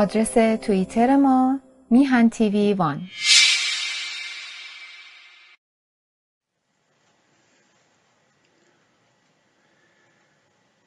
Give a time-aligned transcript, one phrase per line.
[0.00, 3.00] آدرس توییتر ما میهن تیوی وان.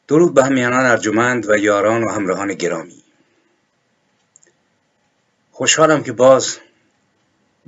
[0.07, 3.03] درود به همیانان ارجمند و یاران و همراهان گرامی.
[5.51, 6.57] خوشحالم که باز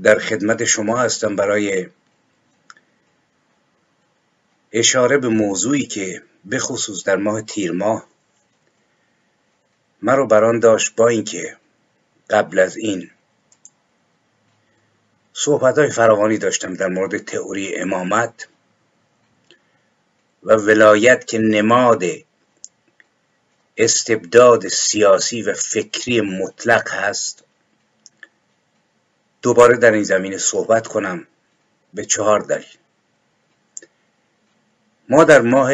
[0.02, 1.90] در خدمت شما هستم برای
[4.72, 8.15] اشاره به موضوعی که بخصوص در ماه تیر ماه
[10.06, 11.58] مرا بران داشت با اینکه
[12.30, 13.12] قبل از این
[15.34, 18.48] صحبت های فراوانی داشتم در مورد تئوری امامت
[20.44, 22.04] و ولایت که نماد
[23.78, 27.44] استبداد سیاسی و فکری مطلق هست.
[29.42, 31.28] دوباره در این زمینه صحبت کنم
[31.94, 32.78] به چهار دلیل.
[35.10, 35.72] ما در ماه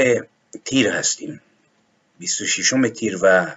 [0.66, 1.41] تیر هستیم
[2.20, 3.55] 26 تیر و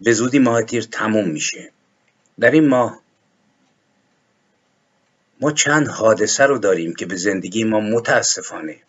[0.00, 1.72] به زودی ماه تیر تموم میشه.
[2.40, 3.00] در این ماه
[5.40, 8.80] ما چند حادثه رو داریم که به زندگی ما متاسفانه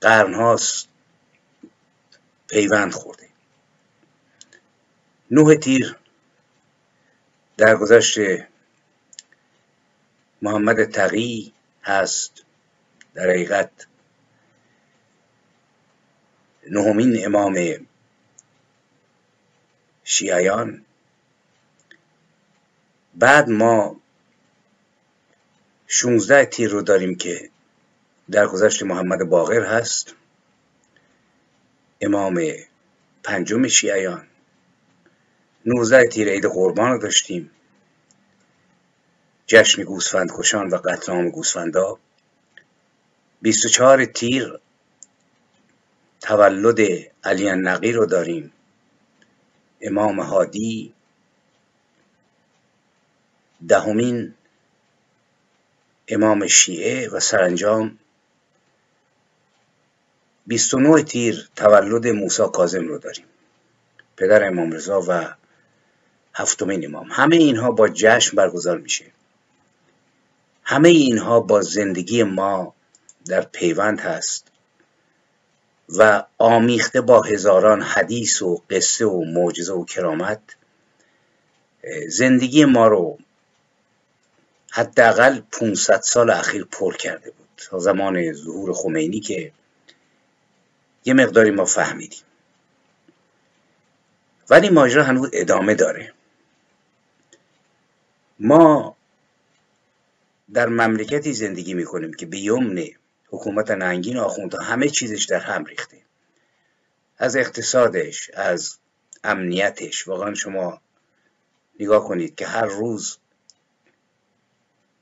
[0.00, 0.88] قرنهاست
[2.48, 3.28] پیوند خورده.
[5.30, 5.96] نوه تیر
[7.56, 8.18] در گذشت
[10.42, 12.44] محمد تقی هست.
[13.14, 13.70] در حقیقت
[16.70, 17.54] نهمین امام
[20.10, 20.84] شیعیان.
[23.14, 24.00] بعد ما
[25.86, 27.50] شونزده تیر رو داریم که
[28.30, 30.14] در گذشت محمد باقر هست.
[32.00, 32.40] امام
[33.22, 34.26] پنجم شیعیان.
[35.66, 37.50] نوزده تیر عید قربان رو داشتیم.
[39.46, 41.98] جشن گوسفند کشان و قتل عام گوسفندا
[43.42, 44.58] 24 تیر
[46.20, 46.80] تولد
[47.24, 48.52] علی نقی رو داریم.
[49.80, 50.94] امام هادی
[53.68, 54.34] دهمین
[56.08, 57.98] امام شیعه و سرانجام
[60.46, 63.24] 29 تیر تولد موسی کاظم رو داریم.
[64.16, 65.34] پدر امام رضا و
[66.34, 67.08] هفتمین امام.
[67.10, 69.04] همه اینها با جشن برگزار میشه.
[70.64, 72.74] همه اینها با زندگی ما
[73.26, 74.47] در پیوند هست.
[75.88, 80.40] و آمیخته با هزاران حدیث و قصه و معجزه و کرامت
[82.08, 83.18] زندگی ما رو
[84.70, 87.48] حداقل 500 سال اخیر پر کرده بود.
[87.56, 89.52] تا زمان ظهور خمینی که
[91.04, 92.22] یه مقداری ما فهمیدیم.
[94.50, 96.12] ولی ماجرا هنوز ادامه داره.
[98.40, 98.96] ما
[100.54, 102.84] در مملکتی زندگی می‌کنیم که به یمن
[103.30, 105.98] حکومت ننگین آخوندها همه چیزش در هم ریخته.
[107.18, 108.76] از اقتصادش از
[109.24, 110.80] امنیتش واقعا شما
[111.80, 113.18] نگاه کنید که هر روز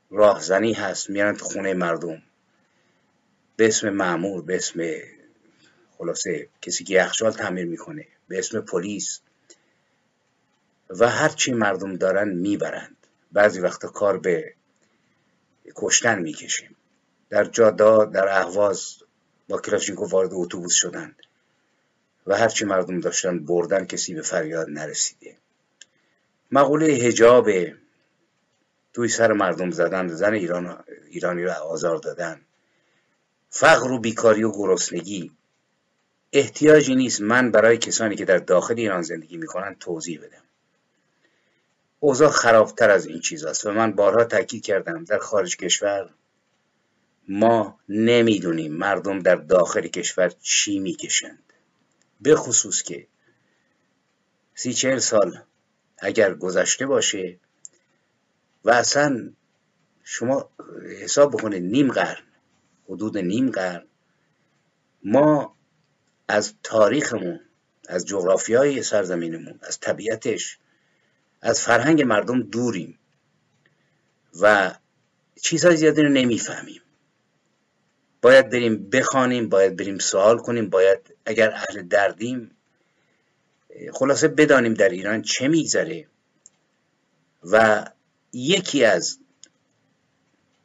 [0.09, 2.21] راهزنی هست میرن تو خونه مردم.
[3.55, 4.91] به اسم معمور به اسم
[5.97, 9.19] خلاصه کسی که یخچال تعمیر می‌کنه به اسم پلیس.
[10.89, 12.97] و هر چی مردم دارن می‌برند.
[13.31, 14.53] بعضی وقتا کار به
[15.75, 16.75] کشتن می‌کشیم.
[17.29, 18.95] در جادا در اهواز
[19.47, 21.15] با کلاشینکوف وارد اتوبوس شدند
[22.27, 25.35] و هرچی مردم داشتن بردن کسی به فریاد نرسیده.
[26.51, 27.49] مقوله هجاب
[28.93, 32.41] توی سر مردم زدن زن ایران ایرانی رو آزار دادن.
[33.49, 35.31] فقر و بیکاری و گرسنگی.
[36.33, 40.43] احتیاجی نیست من برای کسانی که در داخل ایران زندگی می‌کنن توضیح بدم.
[41.99, 46.09] اوضاع خرابتر از این چیز است و من بارها تاکید کردم در خارج کشور
[47.27, 51.43] ما نمی‌دونیم مردم در داخل کشور چی می‌کشند.
[52.21, 53.07] به خصوص که
[54.55, 55.39] سی چهل سال
[55.97, 57.39] اگر گذشته باشه
[58.65, 59.31] و اصلا
[60.03, 60.49] شما
[61.01, 62.23] حساب بکنید نیم قرن
[62.89, 63.87] حدود نیم قرن
[65.03, 65.55] ما
[66.27, 67.39] از تاریخمون
[67.87, 70.57] از جغرافیای سرزمینمون از طبیعتش
[71.41, 72.99] از فرهنگ مردم دوریم
[74.41, 74.75] و
[75.41, 76.81] چیزهای زیادی رو نمی‌فهمیم.
[78.21, 82.51] باید بریم بخوانیم باید بریم سوال کنیم باید اگر اهل دردیم
[83.93, 86.07] خلاصه بدانیم در ایران چه میگذره.
[87.43, 87.85] و
[88.33, 89.19] یکی از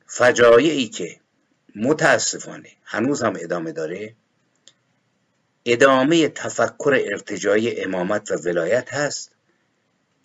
[0.06, 1.20] فجایعی که
[1.76, 4.14] متاسفانه هنوز هم ادامه داره
[5.64, 9.30] ادامه تفکر ارتجایی امامت و ولایت هست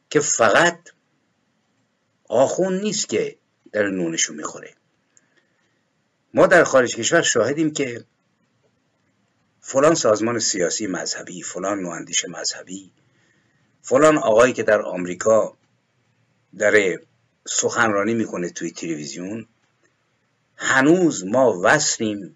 [0.09, 0.79] که فقط
[2.29, 3.37] آخون نیست که
[3.71, 4.73] در نونشو می‌خوره.
[6.37, 8.03] ما در خارج کشور شاهدیم که
[9.59, 12.91] فلان سازمان سیاسی مذهبی فلان نواندیش مذهبی
[13.81, 15.57] فلان آقایی که در آمریکا
[16.59, 17.01] داره
[17.47, 19.47] سخنرانی می‌کنه توی تلویزیون
[20.55, 22.35] هنوز ما وصلیم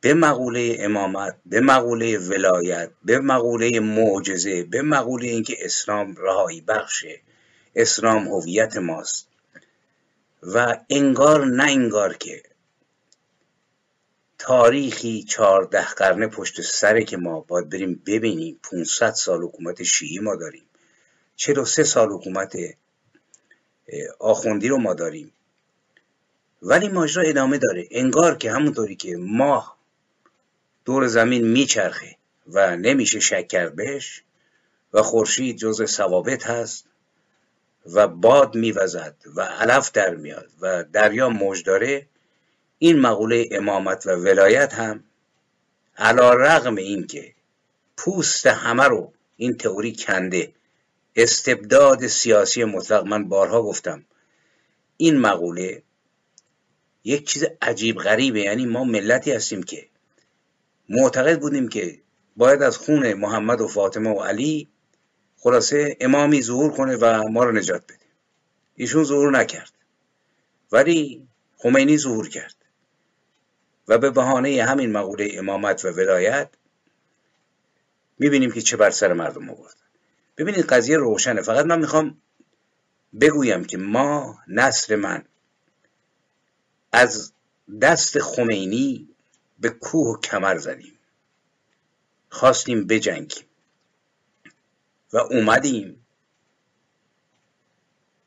[0.00, 7.20] به مقوله امامت به مقوله ولایت به مقوله معجزه به مقوله اینکه اسلام رهایی بخشه
[7.74, 9.27] اسلام هویت ماست.
[10.42, 12.42] و انگار نه انگار که
[14.38, 20.36] تاریخی چهارده قرنه پشت سره که ما باید بریم ببینیم 500 سال حکومت شیعی ما
[20.36, 20.62] داریم.
[21.36, 22.56] 43 سال حکومت
[24.18, 25.32] آخوندی رو ما داریم.
[26.62, 27.88] ولی ماجرا ادامه داره.
[27.90, 29.78] انگار که همونطوری که ماه
[30.84, 34.22] دور زمین میچرخه و نمیشه شک کرد بهش
[34.92, 36.87] و خورشید جز ثوابت هست
[37.92, 42.06] و باد میوزد و علف در میاد و دریا موج داره
[42.78, 45.04] این مقوله امامت و ولایت هم
[45.98, 47.34] علا رغم این که
[47.96, 50.52] پوست همه رو این تئوری کنده
[51.16, 54.04] استبداد سیاسی مطلق من بارها گفتم.
[54.96, 55.82] این مقوله
[57.04, 59.86] یک چیز عجیب غریبه یعنی ما ملتی هستیم که
[60.88, 61.98] معتقد بودیم که
[62.36, 64.68] باید از خون محمد و فاطمه و علی
[65.40, 67.98] خلاصه امامی ظهور کنه و ما رو نجات بده.
[68.74, 69.72] ایشون ظهور نکرد.
[70.72, 72.54] ولی خمینی ظهور کرد.
[73.88, 76.48] و به بهانه همین مقوله امامت و ولایت
[78.18, 79.76] می‌بینیم که چه بر سر مردم آورد.
[80.36, 81.42] ببینید قضیه روشنه.
[81.42, 82.22] فقط من می‌خوام
[83.20, 85.24] بگویم که ما نسل من
[86.92, 87.32] از
[87.82, 89.08] دست خمینی
[89.58, 90.98] به کوه و کمر زدیم.
[92.30, 93.47] خواستیم بجنگیم.
[95.12, 96.04] و اومدیم.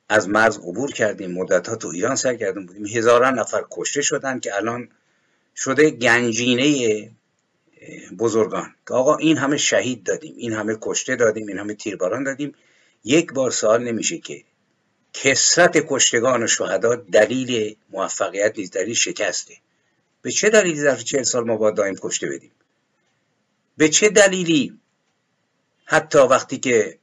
[0.09, 2.85] از مرز عبور کردیم مدت ها تو ایران سر کردیم بودیم.
[2.85, 4.89] هزاران نفر کشته شدن که الان
[5.55, 7.11] شده گنجینه
[8.17, 8.75] بزرگان.
[8.87, 12.55] که آقا این همه شهید دادیم این همه کشته دادیم این همه تیرباران دادیم.
[13.03, 14.43] یک بار سوال نمیشه که
[15.13, 19.53] کسرت کشتگان و شهدا دلیل موفقیت نیست دلیل شکسته.
[20.21, 22.51] به چه دلیلی در چهل سال ما باید دائم کشته بدیم؟
[23.77, 24.80] به چه دلیلی
[25.91, 26.97] حتی وقتی که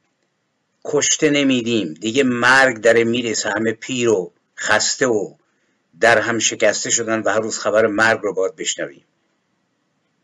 [0.85, 5.33] کشته نمیدیم دیگه مرگ داره می‌رسه همه پیر و خسته و
[5.99, 9.05] در هم شکسته شدن و هر روز خبر مرگ رو باید بشنویم.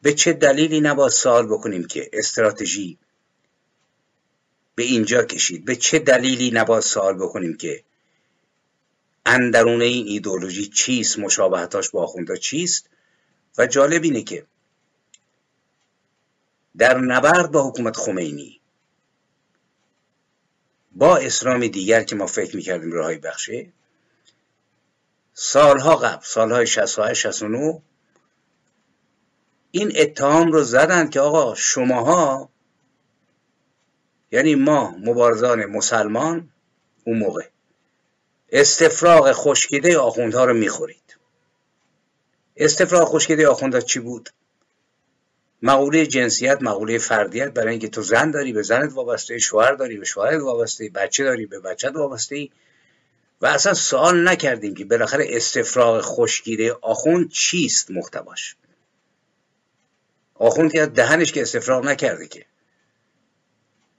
[0.02, 2.98] به چه دلیلی نباید سوال بکنیم که استراتژی
[4.76, 7.84] به اینجا کشید؟ به چه دلیلی نباید سوال بکنیم که
[9.26, 12.90] اندرون این ایدولوژی چیست مشابهتاش با آخوندا چیست؟
[13.58, 14.46] و جالب اینه که
[16.78, 18.62] در نبرد با حکومت خمینی.
[20.92, 23.68] با اسلام دیگر که ما فکر می‌کردیم راهی بخشه
[25.34, 27.82] سالها قبل سالهای 68 69
[29.72, 32.50] این اتهام رو زدن که آقا شماها
[34.32, 36.50] یعنی ما مبارزان مسلمان
[37.04, 37.48] اون موقع
[38.50, 41.18] استفراغ خشکیده آخوندها رو می‌خورید.
[42.58, 44.30] استفراغ خشکیده آخوندها چی بود؟
[45.66, 50.06] مقوله جنسیت مقوله فردیت برای اینکه تو زن داری به زنت وابسته شوهر داری به
[50.06, 52.50] شوهرت وابسته بچه داری به بچت وابسته.
[53.42, 58.56] و اصلا سوال نکردیم که بالاخره استفراغ خشکیده آخوند چیست محتواش؟
[60.36, 62.46] آخوند که دهنش که استفراغ نکرده که.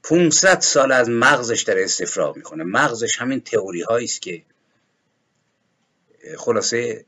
[0.02, 2.64] 500 سال از مغزش در استفراغ می‌کنه.
[2.64, 4.42] مغزش همین تئوری است که
[6.38, 7.04] خلاصه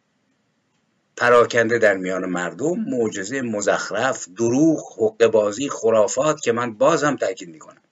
[1.19, 7.83] پراکنده در میان مردم معجزه مزخرف دروغ حقه بازی خرافات که من بازم تاکید می‌کنم.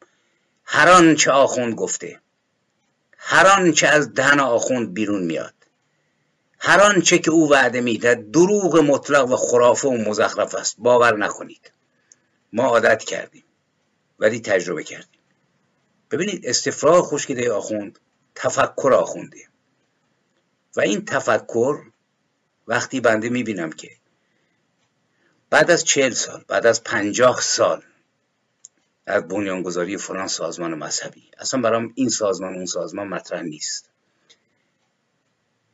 [0.64, 2.20] هر آنچه آخوند گفته
[3.18, 5.54] هر آنچه از دهن آخوند بیرون میاد
[6.58, 10.76] هر آنچه که او وعده می‌دهد دروغ مطلق و خرافه و مزخرف است.
[10.78, 11.72] باور نکنید.
[12.52, 13.44] ما عادت کردیم
[14.18, 15.20] ولی تجربه کردیم.
[16.10, 17.98] ببینید استفراغ خشکیده آخوند
[18.34, 19.38] تفکر آخونده.
[20.76, 21.82] و این تفکر
[22.66, 23.90] وقتی بنده می‌بینم که
[25.50, 27.82] بعد از چهل سال بعد از پنجاه سال
[29.06, 33.90] از بنیانگذاری فلان سازمان مذهبی اصلا برام این سازمان اون سازمان مطرح نیست.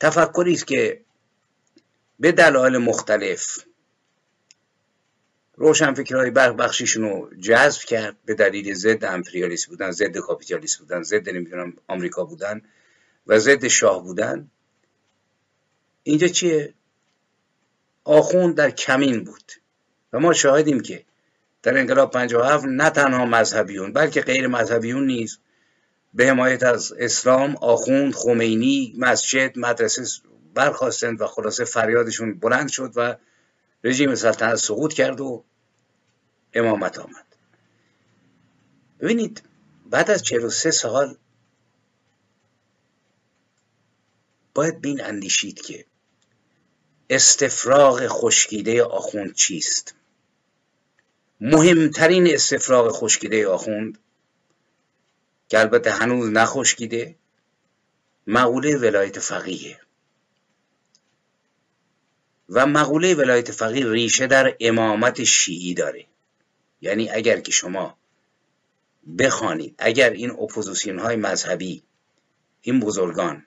[0.00, 1.00] تفکری است که
[2.20, 3.58] به دلایل مختلف
[5.56, 11.72] روشنفکرهای بخشیشون رو جذب کرد به دلیل ضد امپریالیست بودن ضد کاپیتالیست بودن ضد نمی‌دونم
[11.88, 12.62] آمریکا بودن
[13.26, 14.50] و ضد شاه بودن.
[16.02, 16.74] اینجا چیه؟
[18.04, 19.52] آخوند در کمین بود.
[20.12, 21.04] و ما شاهدیم که
[21.62, 25.38] در انقلاب 57 نه تنها مذهبیون بلکه غیر مذهبیون نیز
[26.14, 30.02] به حمایت از اسلام آخوند خمینی مسجد مدرسه
[30.54, 33.16] برخواستند و خلاصه فریادشون بلند شد و
[33.84, 35.44] رژیم سلطنت سقوط کرد و
[36.54, 37.26] امامت آمد.
[39.00, 39.42] ببینید
[39.90, 41.16] بعد از 43 سال
[44.54, 45.84] باید بین اندیشید که
[47.14, 49.94] استفراغ خشکیده آخوند چیست؟
[51.40, 53.98] مهمترین استفراغ خشکیده آخوند؟
[55.48, 57.14] که البته هنوز نخشکیده
[58.26, 59.80] مقوله ولایت فقیه.
[62.48, 66.06] و مقوله ولایت فقیه ریشه در امامت شیعی داره.
[66.80, 67.98] یعنی اگر که شما
[69.18, 71.82] بخوانید اگر این اپوزیسیون های مذهبی
[72.62, 73.46] این بزرگان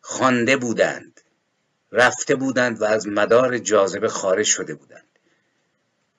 [0.00, 1.11] خوانده بودند
[1.92, 5.04] رفته بودند و از مدار جاذبه خارج شده بودند.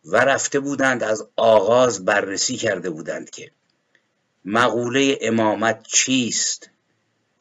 [0.06, 3.52] و رفته بودند از آغاز بررسی کرده بودند که
[4.46, 6.70] مقوله امامت چیست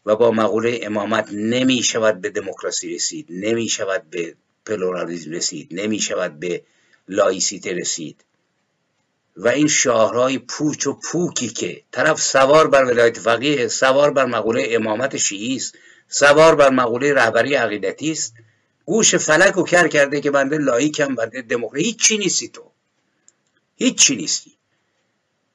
[0.06, 4.34] و با مقوله امامت نمی شود به دموکراسی رسید نمی شود به
[4.66, 6.62] پلورالیزم رسید نمی شود به
[7.08, 8.24] لائیسیته رسید.
[9.36, 14.68] و این شعارهای پوچ و پوکی که طرف سوار بر ولایت فقیه سوار بر مقوله
[14.70, 15.74] امامت شیعی است
[16.12, 18.34] سوار بر مقوله رهبری عقیدتی است.
[18.84, 21.84] گوش فلک و کر کرده که بنده لایکم بنده دموکراسی.
[21.84, 22.70] هیچ چی نیستی تو.
[23.76, 24.52] هیچ چی نیستی.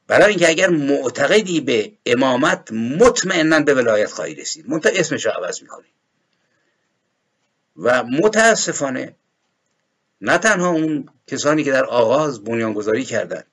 [0.07, 4.69] برای اینکه اگر معتقدی به امامت مطمئنا به ولایت خواهی رسید.
[4.69, 5.87] منتها اسمش رو عوض می‌کنی.
[7.77, 9.15] و متاسفانه
[10.21, 13.47] نه تنها اون کسانی که در آغاز بنیانگذاری کردند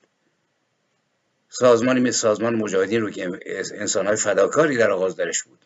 [1.49, 3.39] سازمانی مثل سازمان مجاهدین رو که
[3.73, 5.59] انسانهای فداکاری در آغاز درش بود.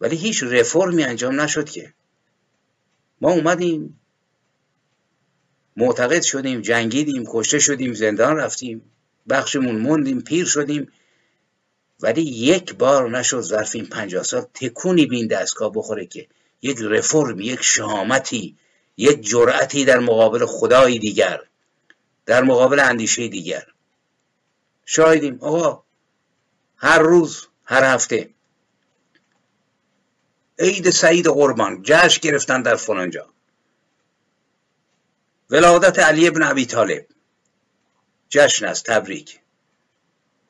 [0.00, 1.92] ولی هیچ رفرمی انجام نشد که.
[3.20, 4.00] ما اومدیم
[5.76, 8.82] معتقد شدیم جنگیدیم کشته شدیم زندان رفتیم
[9.28, 10.92] بخشمون موندیم پیر شدیم.
[12.00, 16.26] ولی یک بار نشد ظرف این پنجاه سال تکونی بین دستگاه بخوره که
[16.62, 18.56] یک رفرم یک شهامتی
[18.96, 21.40] یک جرأتی در مقابل خدای دیگر
[22.26, 23.66] در مقابل اندیشه دیگر.
[24.84, 25.82] شاهدیم آقا
[26.76, 28.30] هر روز هر هفته
[30.58, 33.26] عید سعید قربان جشن گرفتن در فلانجا
[35.50, 37.06] ولادت علی ابن ابی طالب
[38.28, 39.40] جشن است تبریک.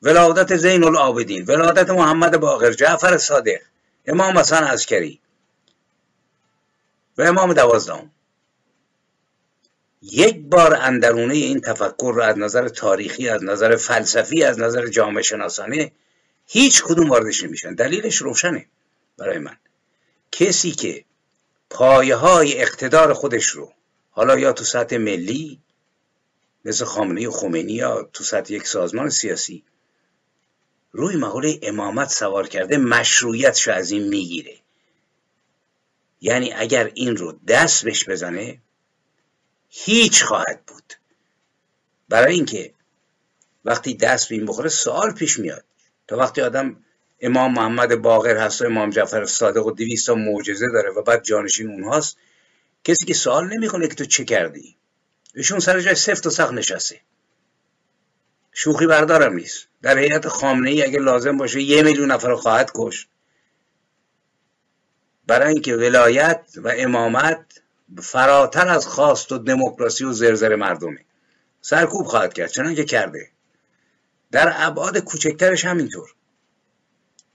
[0.01, 3.59] ولادت زین العابدین ولادت محمد باقر جعفر صادق
[4.05, 5.19] امام حسن عسکری
[7.17, 8.11] و امام دوازدهم.
[10.01, 15.23] یک بار اندرونه این تفکر رو از نظر تاریخی از نظر فلسفی از نظر جامعه
[15.23, 15.91] شناسانه
[16.47, 17.73] هیچ کدوم واردش نمیشن.
[17.73, 18.65] دلیلش روشنه
[19.17, 19.57] برای من.
[20.31, 21.05] کسی که
[21.69, 23.73] پایه های اقتدار خودش رو
[24.11, 25.61] حالا یا تو سطح ملی
[26.65, 29.63] مثل خامنه خمینی یا تو سطح یک سازمان سیاسی
[30.91, 34.59] روی مقوله امامت سوار کرده مشروعیتش از این می‌گیره.
[36.21, 38.61] یعنی اگر این رو دست بهش بزنه
[39.69, 40.93] هیچ خواهد بود.
[42.09, 42.73] برای اینکه
[43.65, 45.63] وقتی دست به این بخوره سوال پیش میاد.
[46.07, 46.83] تا وقتی آدم
[47.21, 51.69] امام محمد باقر هست و امام جعفر صادق و دویستا معجزه داره و بعد جانشین
[51.69, 52.17] اونهاست.
[52.83, 54.75] کسی که سوال نمی‌کنه که تو چه کردی؟
[55.35, 57.01] ایشون سر جای سفت و سخت نشسته.
[58.53, 59.67] شوخی بردارم نیست.
[59.81, 63.07] در هیئت خامنه ای اگه لازم باشه یه میلیون نفر خواهد کش
[65.27, 67.61] برای اینکه ولایت و امامت
[68.01, 71.05] فراتر از خواست و دموکراسی و زرزر مردمه.
[71.61, 72.49] سرکوب خواهد کرد.
[72.49, 73.29] چنانکه کرده.
[74.31, 76.13] در ابعاد کوچکترش همینطور.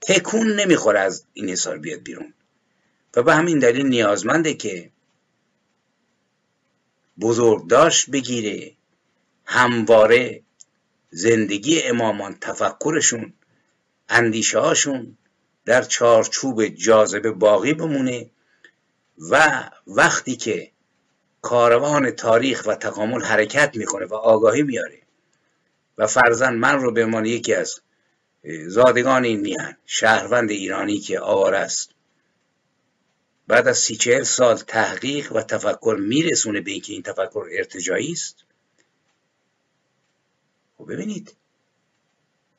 [0.07, 2.33] تکون نمی‌خوره از این حسار بیاد بیرون.
[3.15, 4.89] و به همین دلیل نیازمنده که
[7.19, 8.71] بزرگداشت بگیره
[9.45, 10.41] همواره
[11.11, 13.33] زندگی امامان تفکرشون
[14.09, 15.17] اندیشه هاشون
[15.65, 18.29] در چارچوب جاذبه باقی بمونه
[19.29, 20.71] و وقتی که
[21.41, 24.99] کاروان تاریخ و تکامل حرکت می‌کنه و آگاهی میاره
[25.97, 27.79] و فرزن من رو به عنوان یکی از
[28.67, 31.89] زادگان این میهن شهروند ایرانی که آوار است.
[33.47, 38.35] بعد از سی چهل سال تحقیق و تفکر میرسونه به اینکه این تفکر ارتجایی است.
[40.77, 41.35] خب ببینید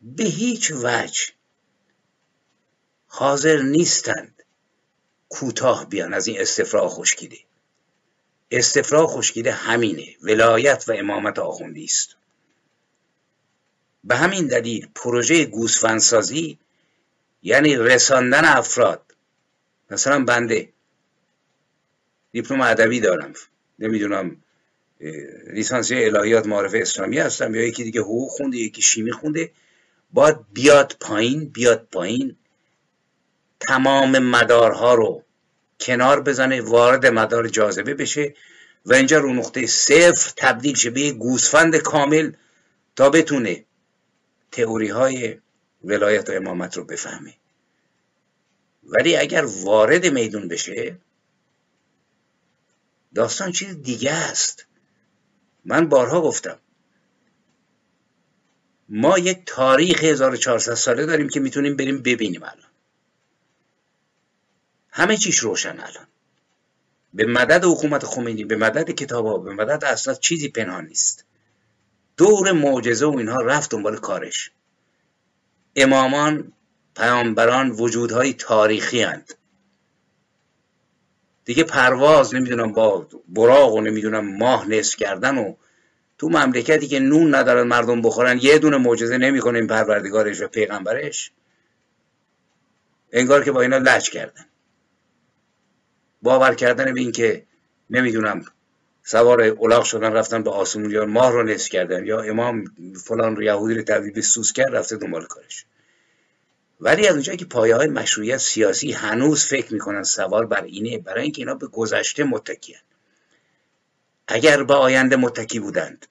[0.03, 1.33] به هیچ وجه
[3.07, 4.43] حاضر نیستند
[5.29, 7.38] کوتاه بیان از این استفراغ خشکیده.
[8.50, 10.17] استفراغ خشکیده همینه.
[10.23, 12.17] ولایت و امامت آخوندی است.
[14.04, 16.58] به همین دلیل پروژه گوسفندسازی
[17.42, 19.02] یعنی رساندن افراد.
[19.90, 20.68] مثلا بنده
[22.32, 23.32] دیپلم ادبی دارم.
[23.78, 24.37] نمی‌دونم
[25.52, 29.50] لیسانسی الهیات معرف اسلامی هستم یا یکی دیگه حقوق خونده یکی شیمی خونده.
[30.12, 32.37] باید بیاد پایین بیاد پایین
[33.61, 35.23] تمام مدارها رو
[35.80, 38.34] کنار بزنه وارد مدار جاذبه بشه
[38.87, 42.32] و اینجا رو نقطه صفر تبدیل شه به گوسفند کامل
[42.96, 43.64] تا بتونه
[44.54, 45.38] تئوری های
[45.84, 47.34] ولایت و امامت رو بفهمه.
[48.84, 50.96] ولی اگر وارد میدون بشه
[53.14, 54.66] داستان چیز دیگه است.
[55.64, 56.58] من بارها گفتم
[58.88, 62.70] ما یک تاریخ 1400 ساله داریم که می‌تونیم بریم ببینیم الان.
[64.90, 66.06] همه چیش روشن الان.
[67.14, 71.24] به مدد حکومت خمینی به مدد کتاب ها به مدد اسناد چیزی پنهان نیست.
[72.16, 74.50] دور معجزه و اینها رفت دنبال کارش.
[75.76, 76.52] امامان
[76.97, 79.35] پیامبران وجودهای تاریخی هند.
[81.44, 85.54] دیگه پرواز نمی‌دونم با براغ و نمی‌دونم ماه نصف کردن و
[86.18, 91.33] تو مملکتی که نون ندارن مردم بخورن یه دونه معجزه نمی‌کنه این پروردگارش و پیغمبرش.
[93.12, 94.44] انگار که با اینا لج کردن.
[96.23, 97.47] باور کردن به این که
[97.90, 98.44] نمی‌دونم
[99.04, 102.64] سوار الاغ شدن رفتن به آسمون یا ماه رو نصف کردن یا امام
[103.04, 105.66] فلان رو یهودی رو تبدیل به سوس کرد رفته دنبال کارش.
[106.80, 111.23] ولی از اونجایی که پایه های مشروعیت سیاسی هنوز فکر می‌کنن سوار بر اینه برای
[111.23, 112.80] اینکه اینا به گذشته متکیان
[114.28, 116.06] اگر به آینده متکی بودند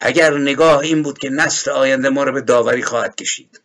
[0.00, 3.60] اگر نگاه این بود که نسل آینده ما رو به داوری خواهد کشید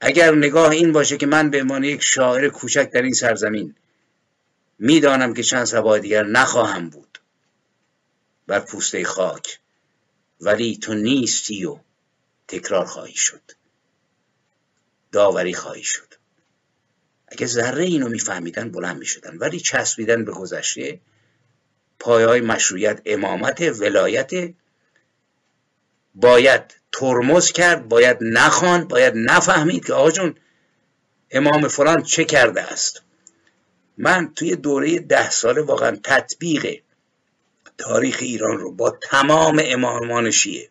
[0.00, 3.74] اگر نگاه این باشه که من به عنوان یک شاعر کوچک در این سرزمین
[4.82, 7.20] می‌دانم که چند سبای دیگر نخواهم بود.
[8.46, 9.58] بر پوسته خاک.
[10.40, 11.78] ولی تو نیستی و
[12.48, 13.42] تکرار خواهی شد.
[15.12, 16.14] داوری خواهی شد.
[17.28, 19.36] اگه ذره اینو میفهمیدن بلند می‌شدن.
[19.36, 21.00] ولی چسبیدن به گذشته
[21.98, 24.30] پایه های مشروعیت امامت ولایت
[26.14, 30.34] باید ترمز کرد باید نخواند باید نفهمید که آقا جون
[31.30, 33.02] امام فلان چه کرده است.
[34.00, 36.82] من توی دوره ده ساله واقعا تطبیق
[37.78, 40.70] تاریخ ایران رو با تمام امامان شیعه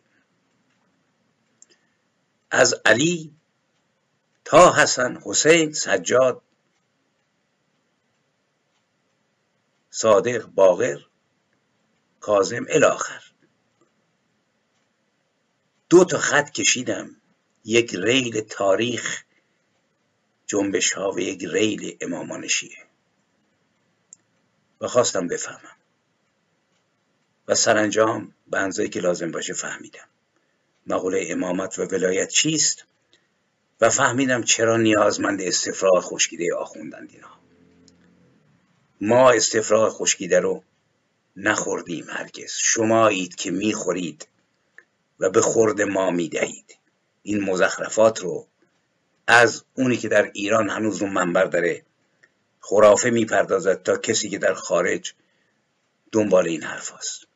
[2.50, 3.34] از علی
[4.44, 6.42] تا حسن حسین سجاد
[9.90, 11.00] صادق باقر
[12.20, 13.22] کازم الاخر.
[15.88, 17.16] دو تا خط کشیدم.
[17.64, 19.24] یک ریل تاریخ
[20.46, 22.89] جنبش ها و یک ریل امامان شیعه
[24.80, 25.76] و خواستم بفهمم.
[27.48, 30.08] و سرانجام به که لازم باشه فهمیدم.
[30.86, 32.84] مقوله امامت و ولایت چیست؟
[33.80, 37.28] و فهمیدم چرا نیازمند استفراغ خشکیده آخوندند اینا.
[39.00, 40.62] ما استفراغ خشکیده رو
[41.36, 42.52] نخوردیم هرگز.
[42.52, 44.28] شمایید که می‌خورید
[45.20, 46.76] و به خورد ما می‌دهید.
[47.22, 48.46] این مزخرفات رو
[49.26, 51.82] از اونی که در ایران هنوز رو منبر داره
[52.60, 55.14] خرافه می‌پردازد تا کسی که در خارج
[56.12, 57.26] دنبال این حرف هست.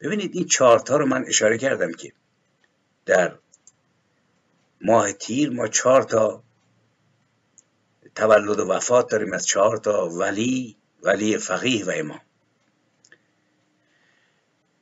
[0.00, 2.12] ببینید این چارتا رو من اشاره کردم که
[3.06, 3.38] در
[4.80, 6.42] ماه تیر ما چهار تا
[8.14, 12.20] تولد و وفات داریم از چهار تا ولی ولی فقیه و امام.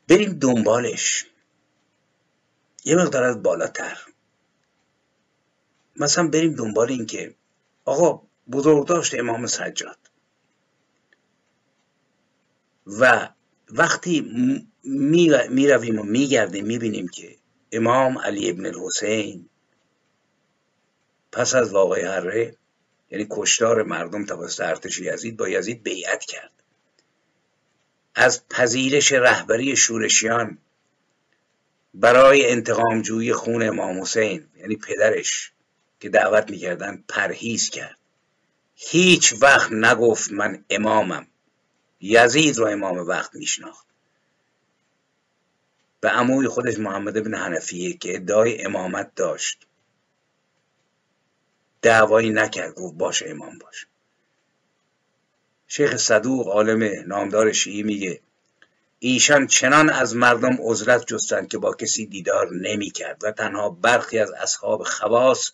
[0.09, 1.27] بریم دنبالش.
[2.85, 3.99] یه مقدار از بالاتر.
[5.97, 7.35] مثلا بریم دنبال این که
[7.85, 9.99] آقا بزرگداشت امام سجاد.
[12.87, 13.29] و
[13.71, 14.21] وقتی
[15.51, 17.37] می رویم و میگردیم می‌بینیم که
[17.73, 19.49] امام علی ابن الحسین
[21.33, 22.57] پس از واقع هره
[23.11, 26.51] یعنی کشتار مردم توسط ارتش یزید با یزید بیعت کرد.
[28.15, 30.59] از پذیرش رهبری شورشیان
[31.95, 35.53] برای انتقام جویی خون امام حسین یعنی پدرش
[36.01, 37.99] که دعوت می‌کردن پرهیز کرد.
[38.75, 41.27] هیچ وقت نگفت من امامم.
[42.01, 43.87] یزید رو امام وقت میشناخت.
[46.01, 49.67] به عموی خودش محمد بن حنفیه که ادعای امامت داشت.
[51.83, 53.87] دعوایی نکرد گفت باش امام باش.
[55.67, 58.21] شیخ صدوق عالم نامدار شیعی میگه
[58.99, 64.19] ایشان چنان از مردم عزلت جستند که با کسی دیدار نمی کرد و تنها برخی
[64.19, 65.53] از اصحاب خواص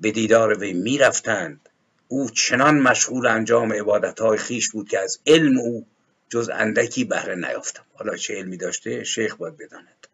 [0.00, 1.68] به دیدار وی می‌رفتند.
[2.08, 5.86] او چنان مشغول انجام عبادت های خیش بود که از علم او
[6.28, 10.06] جز اندکی بهره نیافتم حالا چه علمی داشته؟ شیخ باید بداند.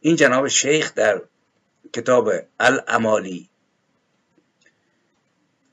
[0.00, 1.22] این جناب شیخ در
[1.92, 3.48] کتاب الامالی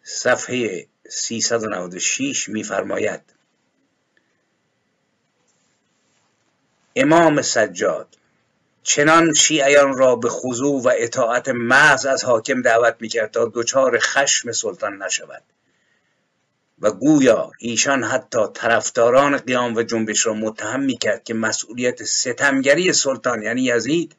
[0.03, 3.21] صفحه 396 میفرماید
[6.95, 8.17] امام سجاد
[8.87, 14.51] چنان شیعیان را به خضوع و اطاعت محض از حاکم دعوت می‌کرد تا دچار خشم
[14.51, 15.43] سلطان نشود.
[16.79, 23.41] و گویا ایشان حتی طرفداران قیام و جنبش را متهم می‌کرد که مسئولیت ستمگری سلطان
[23.43, 24.15] یعنی یزید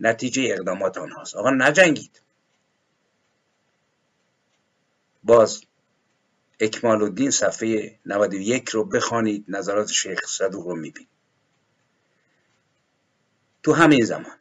[0.00, 1.36] نتیجه اقدامات آنهاست.
[1.36, 2.20] آقا نجنگید.
[5.24, 5.60] باز
[6.60, 11.17] اکمال الدین صفحه 91 رو بخوانید نظرات شیخ صدوق رو می‌بینید.
[13.68, 14.38] تو همین زمان.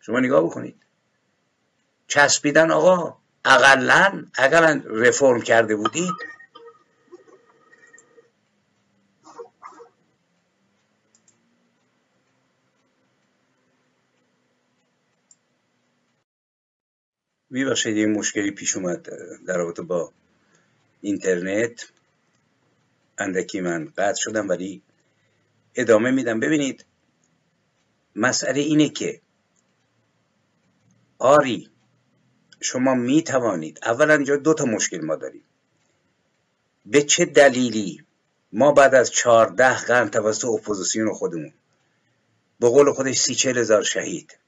[0.00, 0.76] شما نگاه بکنید.
[2.06, 6.14] چسبیدن آقا اقلا اگر رفرم کرده بودید
[17.50, 19.02] میبخشید یه مشکلی پیش اومد
[19.46, 20.12] در رابطه با
[21.00, 21.88] اینترنت.
[23.18, 24.82] اندکی من قطع شدم ولی
[25.74, 26.40] ادامه میدم.
[26.40, 26.84] ببینید
[28.16, 29.20] مسئله اینه که
[31.18, 31.70] آری
[32.60, 35.44] شما می توانید اولا اینجا دو تا مشکل ما داریم.
[36.86, 38.04] به چه دلیلی
[38.52, 41.52] ما بعد از چهارده قرن توسط اپوزیسیون خودمون
[42.60, 44.38] به قول خودش سی چل هزار شهید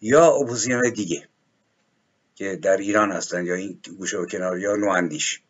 [0.00, 1.28] یا اپوزیسیون دیگه
[2.34, 5.40] که در ایران هستن یا این گوشه و کنار یا نواندیش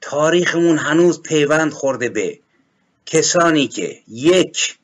[0.00, 2.38] تاریخمون هنوز پیوند خورده به
[3.06, 4.78] کسانی که یک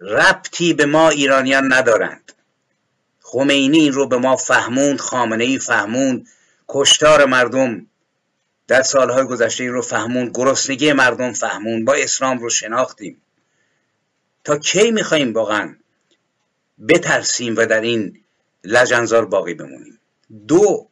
[0.00, 2.32] ربطی به ما ایرانیان ندارند.
[3.20, 6.28] خمینی این رو به ما فهموند خامنه ای فهموند
[6.68, 7.86] کشتار مردم
[8.68, 13.22] در سالهای گذشته این رو فهموند گرسنگی مردم فهموند با اسلام رو شناختیم.
[14.44, 15.76] تا کی میخواییم واقعا
[16.88, 18.20] بترسیم و در این
[18.64, 19.98] لجنزار باقی بمونیم؟
[20.48, 20.88] دو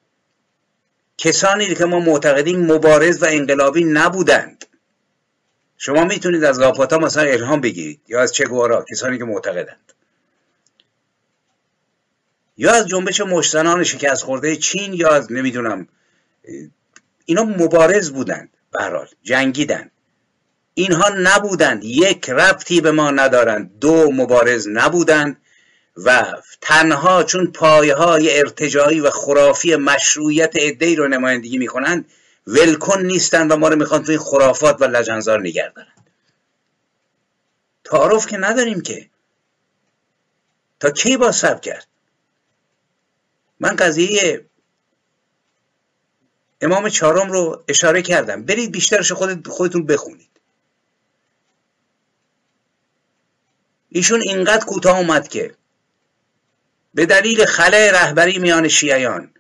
[1.19, 4.62] کسانی که ما معتقدیم مبارز و انقلابی نبودند.
[5.85, 9.93] شما می‌تونید از لاپاتا مثلا الهام بگیرید یا از چگوارا کسانی که معتقدند.
[12.57, 15.89] یا از جنبش مشتنان شکست خورده چین یا از نمی‌دونم
[17.25, 19.91] اینا مبارز بودند برحال جنگیدند.
[20.75, 25.37] اینها نبودند یک ربطی به ما ندارند دو مبارز نبودند
[25.97, 26.25] و
[26.61, 32.05] تنها چون پایه های ارتجایی و خرافی مشروعیت ادهی رو نمایندگی می‌کنند
[32.47, 35.73] ولکن نیستند و ما رو می‌خوان توی خرافات و لجنزار نگه
[37.85, 39.11] تعارف که نداریم که.
[40.81, 41.87] تا کی با سب کرد؟
[43.61, 44.47] من قضیه
[46.61, 48.43] امام چهارم رو اشاره کردم.
[48.43, 50.31] برید بیشترش خود خودتون بخونید.
[53.89, 55.55] ایشون اینقدر کوتاه اومد که.
[56.95, 59.35] به دلیل خلع رهبری میان شیعیان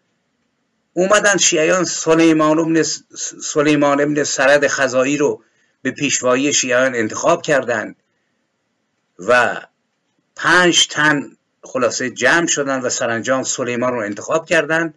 [0.94, 2.82] اومدن شیعیان سلیمان ابن,
[3.42, 5.42] سلیمان ابن سرد خزایی رو
[5.82, 7.96] به پیشوایی شیعیان انتخاب کردند
[9.18, 9.60] و
[10.36, 14.94] پنج تن خلاصه جمع شدن و سرانجام سلیمان رو انتخاب کردند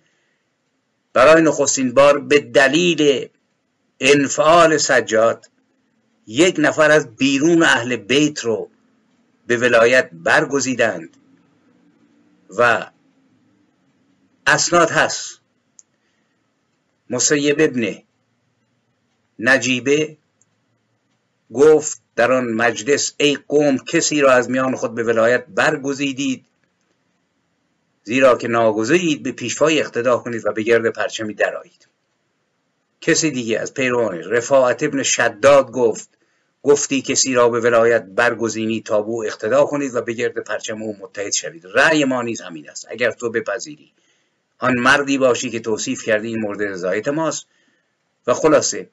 [1.13, 3.29] برای نخستین بار به دلیل
[3.99, 5.49] انفعال سجاد
[6.27, 8.69] یک نفر از بیرون اهل بیت رو
[9.47, 11.17] به ولایت برگزیدند
[12.49, 12.89] و
[14.47, 15.44] اسناد هست.
[17.09, 17.97] مسیب ابن
[19.39, 20.17] نجیبه
[21.53, 26.45] گفت در آن مجلس ای قوم کسی را از میان خود به ولایت برگزیدید
[28.03, 31.87] زیرا که ناگزیرید به پیشوای اقتدا کنید و به گرد پرچمی درآیید.
[33.01, 36.09] کسی دیگه از پیروان رفاعت ابن شداد گفت
[36.63, 40.97] گفتی کسی را به ولایت برگزینی تا بو اقتدا کنید و به گرد پرچم او
[40.99, 41.65] متحد شوید.
[41.73, 42.87] رأی ما نیز همین است.
[42.89, 43.91] اگر تو بپذیری
[44.59, 47.45] آن مردی باشی که توصیف کردی این مورد رضایت ماست.
[48.27, 48.89] و خلاصه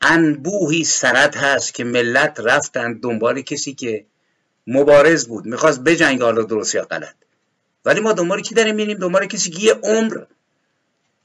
[0.00, 4.04] انبوهی سرد هست که ملت رفتند دنبال کسی که
[4.66, 7.14] مبارز بود می‌خواست بجنگ حالا درست یا غلط.
[7.84, 10.24] ولی ما دنبال کی داریم میریم؟ دنبال کسی که یه عمر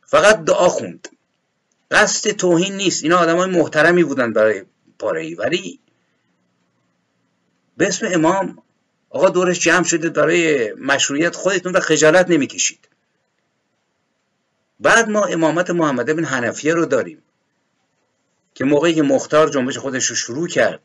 [0.05, 1.07] فقط دعا خوند.
[1.91, 3.03] قصد توهین نیست.
[3.03, 4.63] اینا آدم های محترمی بودن برای
[4.99, 5.79] پاره ولی
[7.77, 8.57] به اسم امام
[9.09, 12.87] آقا دورش جمع شده برای مشروعیت خودتون و خجالت نمی‌کشید.
[14.79, 17.23] بعد ما امامت محمد بن حنفیه رو داریم
[18.53, 20.81] که موقعی که مختار جنبش خودش رو شروع کرد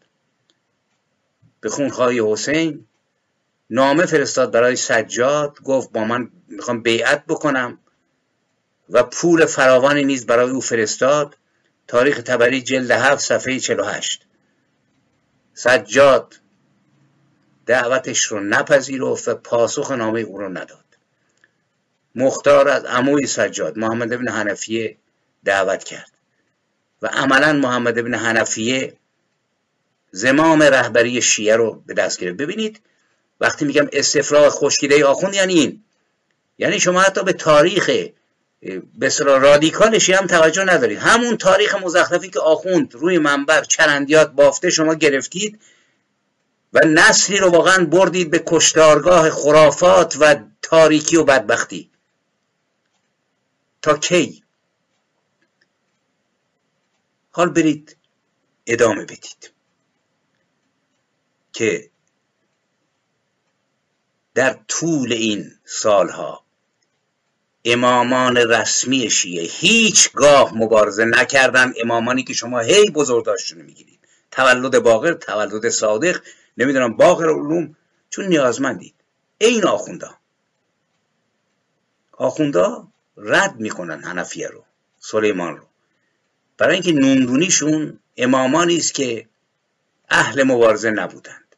[1.60, 2.86] به خونخواهی حسین
[3.70, 7.78] نامه فرستاد برای سجاد گفت با من می‌خوام بیعت بکنم
[8.90, 11.36] و پول فراوانی نیز برای او فرستاد.
[11.86, 14.26] تاریخ تبری جلد هفت صفحه 48
[15.54, 16.34] سجاد
[17.66, 20.87] دعوتش رو نپذیرفت و پاسخ نامه او رو نداد.
[22.18, 24.96] مختار از عموی سجاد محمد ابن حنفیه
[25.44, 26.12] دعوت کرد.
[27.02, 28.96] و عملا محمد ابن حنفیه
[30.10, 32.36] زمام رهبری شیعه رو به دست گرفت.
[32.36, 32.80] ببینید
[33.40, 35.84] وقتی میگم استفراغ خشکیده آخوند یعنی این؟
[36.58, 37.90] یعنی شما حتی به تاریخ
[38.98, 40.98] به رادیکالشی هم توجه ندارید.
[40.98, 45.60] همون تاریخ مزخرفی که آخوند روی منبر چرندیات بافته شما گرفتید
[46.72, 51.90] و نسلی رو واقعا بردید به کشتارگاه خرافات و تاریکی و بدبختی.
[53.82, 54.44] تا کی؟
[57.30, 57.96] حال برید
[58.66, 59.52] ادامه بدید.
[61.52, 61.90] که
[64.34, 66.44] در طول این سالها
[67.64, 71.72] امامان رسمی شیعه هیچگاه مبارزه نکردن.
[71.82, 73.98] امامانی که شما هی بزرگداشتون می‌گیرید.
[74.30, 76.22] تولد باقر تولد صادق
[76.58, 77.76] نمی‌دونم باقر علوم.
[78.10, 78.94] چون نیازمندید.
[79.38, 80.18] این آخوندا.
[82.12, 82.88] آخوندا
[83.18, 84.64] رد می‌کنن حنفیه رو
[84.98, 85.66] سلیمان رو.
[86.58, 89.28] برای اینکه نوندونیشون امامانی است که
[90.08, 91.56] اهل مبارزه نبودند.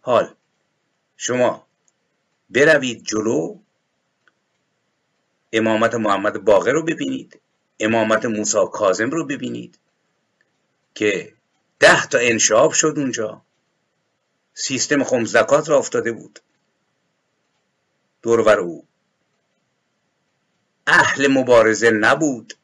[0.00, 0.34] حال
[1.16, 1.66] شما
[2.50, 3.58] بروید جلو
[5.52, 7.40] امامت محمد باقر رو ببینید
[7.80, 9.78] امامت موسی کازم رو ببینید
[10.94, 11.34] که
[11.78, 13.42] ده تا انشاب شد اونجا.
[14.54, 16.40] سیستم خمزدکات را افتاده بود.
[18.22, 18.87] دورور او.
[20.88, 22.54] اهل مبارزه نبود.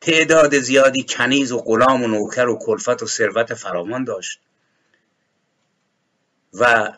[0.00, 4.40] تعداد زیادی کنیز و غلام و نوکر و کلفت و ثروت فرامان داشت.
[6.54, 6.92] و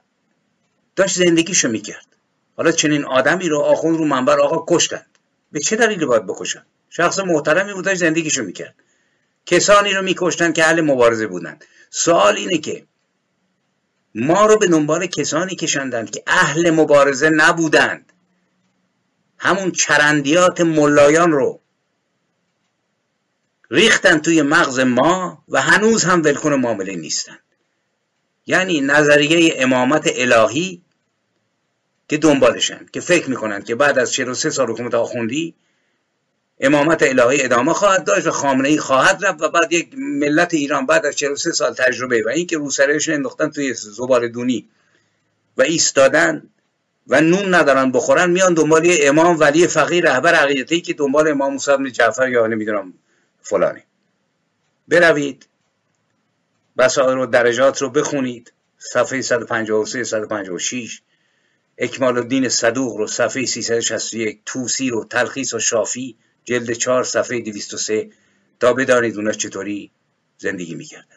[0.97, 2.07] داشت زندگیشو می‌کرد.
[2.57, 5.19] حالا چنین آدمی رو آخون رو منبر آقا کشتند.
[5.53, 8.75] به چه دلیلی باید بکشن؟ شخص محترمی بود داشت زندگیشو می‌کرد.
[9.47, 11.65] کسانی رو میکشتن که اهل مبارزه بودند.
[11.91, 12.87] سوال اینه که
[14.15, 18.13] ما رو به دنبال کسانی کشندند که اهل مبارزه نبودند.
[19.39, 21.61] همون چرندیات ملایان رو
[23.71, 27.39] ریختن توی مغز ما و هنوز هم ولکن معامله نیستن.
[28.47, 30.83] یعنی نظریه امامت الهی
[32.09, 35.55] که دنبالشن که فکر می‌کنن که بعد از 43 سال حکومت آخوندی
[36.61, 40.87] امامت الهی ادامه خواهد داشت و خامنه ای خواهد رفت و بعد یک ملت ایران
[40.87, 44.69] بعد از 43 سال تجربه و اینکه روسرهشون انداختن توی زبال دونی
[45.57, 46.43] و ایستادن
[47.09, 51.77] و نون ندارن بخورن میان دنبال امام ولی فقیر رهبر عقیدتی که دنبال امام موسی
[51.77, 52.95] بن جعفر یا نمی‌دونم
[53.43, 53.83] فلانی.
[54.89, 55.49] بروید
[56.79, 58.53] بسائر و درجات رو بخونید.
[58.79, 61.01] صفحه 153 156
[61.79, 66.17] اکمال الدین صدوق رو صفحه 361 توسی رو تلخیص و شافی.
[66.45, 68.11] جلد 4 صفحه 203
[68.61, 69.91] تا بدانید اونا چطوری
[70.39, 71.09] زندگی می‌کردند.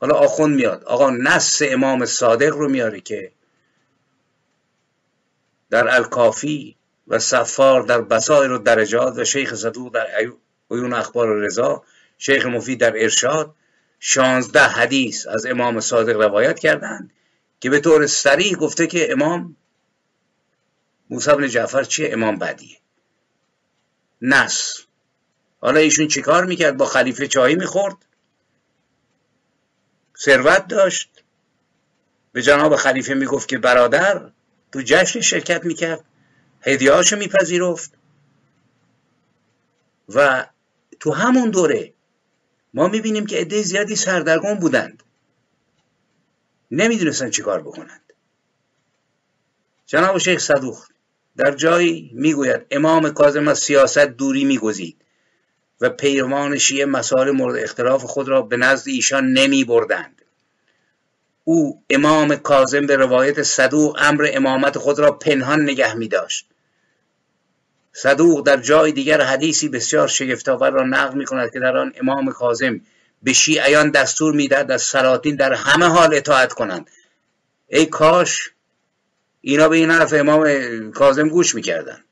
[0.00, 0.84] حالا آخون میاد.
[0.84, 3.32] آقا نص امام صادق رو میاره که
[5.72, 6.76] در الکافی
[7.08, 10.06] و صفار در بسائر و درجات و شیخ صدوق در
[10.70, 11.82] عیون اخبار و رضا
[12.18, 13.54] شیخ مفید در ارشاد
[14.00, 17.12] شانزده حدیث از امام صادق روایت کردند
[17.60, 19.56] که به طور سریع گفته که امام
[21.10, 22.78] موسی بن جعفر چیه؟ امام بعدیه.
[24.22, 24.76] نس
[25.60, 27.96] حالا ایشون چیکار می‌کرد؟ با خلیفه چایی می‌خورد.
[30.18, 31.22] ثروت داشت.
[32.32, 34.30] به جناب خلیفه می‌گفت که برادر
[34.72, 36.04] تو جشن شرکت می‌کرد
[36.60, 37.92] هدیهاشو میپذیرفت
[40.08, 40.46] و
[41.00, 41.92] تو همون دوره
[42.74, 45.02] ما می‌بینیم که عده زیادی سردرگم بودند.
[46.70, 48.12] نمی‌دونستن چیکار بکنند.
[49.86, 50.84] جناب شیخ صدوق
[51.36, 55.04] در جایی می‌گوید امام کاظم از سیاست دوری میگزید
[55.80, 60.21] و پیروان شیعه مسائل مورد اختلاف خود را به نزد ایشان نمی بردند
[61.44, 66.46] او امام کاظم به روایت صدوق امر امامت خود را پنهان نگه می داشت.
[67.92, 72.32] صدوق در جای دیگر حدیثی بسیار شگفتآور را نقل می کند که در آن امام
[72.32, 72.80] کاظم
[73.22, 76.90] به شیعیان دستور می‌داد از سلاطین در همه حال اطاعت کنند.
[77.66, 78.50] ای کاش
[79.40, 82.04] اینا به این حرف امام کاظم گوش می‌کردن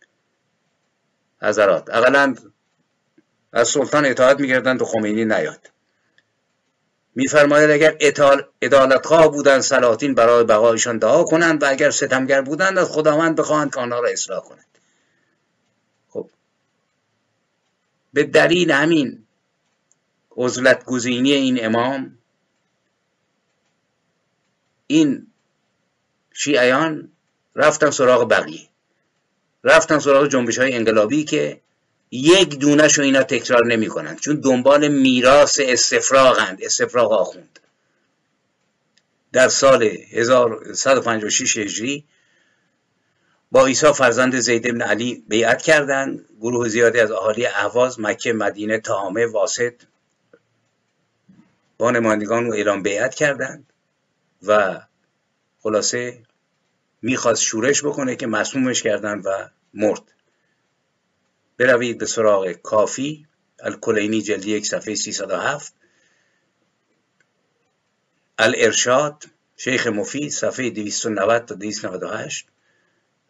[1.42, 2.34] حضرات اقلا
[3.52, 5.70] از سلطان اطاعت می‌کردن تو خمینی نیاد.
[7.20, 7.96] میفرماید اگر
[8.62, 13.80] ادالتخواه بودن سلاطین برای بقایشان دعا کنند و اگر ستمگر بودند از خداوند بخواهند که
[13.80, 14.78] آنها را اصلاح کنند.
[16.08, 16.30] خب.
[18.12, 19.26] به دلیل همین
[20.36, 22.18] عزلت گزینی این امام
[24.86, 25.26] این
[26.32, 27.12] شیعیان
[27.56, 28.68] رفتن سراغ بقیه.
[29.64, 31.60] رفتن سراغ جنبش های انقلابی که
[32.10, 37.60] یک دونش رو اینا تکرار نمی کنند چون دنبال میراث استفراغند استفراغ آخوند.
[39.32, 42.04] در سال 1156 هجری
[43.52, 46.24] با عیسی فرزند زید بن علی بیعت کردند.
[46.40, 49.74] گروه زیادی از اهالی اهواز مکه مدینه تامه واسط
[51.78, 53.72] با نمایندگان و ایران بیعت کردند
[54.42, 54.80] و
[55.62, 56.22] خلاصه
[57.02, 60.02] می‌خواست شورش بکنه که مسمومش کردن و مرد.
[61.60, 63.26] بروید به سراغ کافی
[63.58, 65.74] الکلینی جلدی یک صفحه 307
[68.38, 69.24] الارشاد
[69.56, 72.46] شیخ مفید صفحه 290 تا 298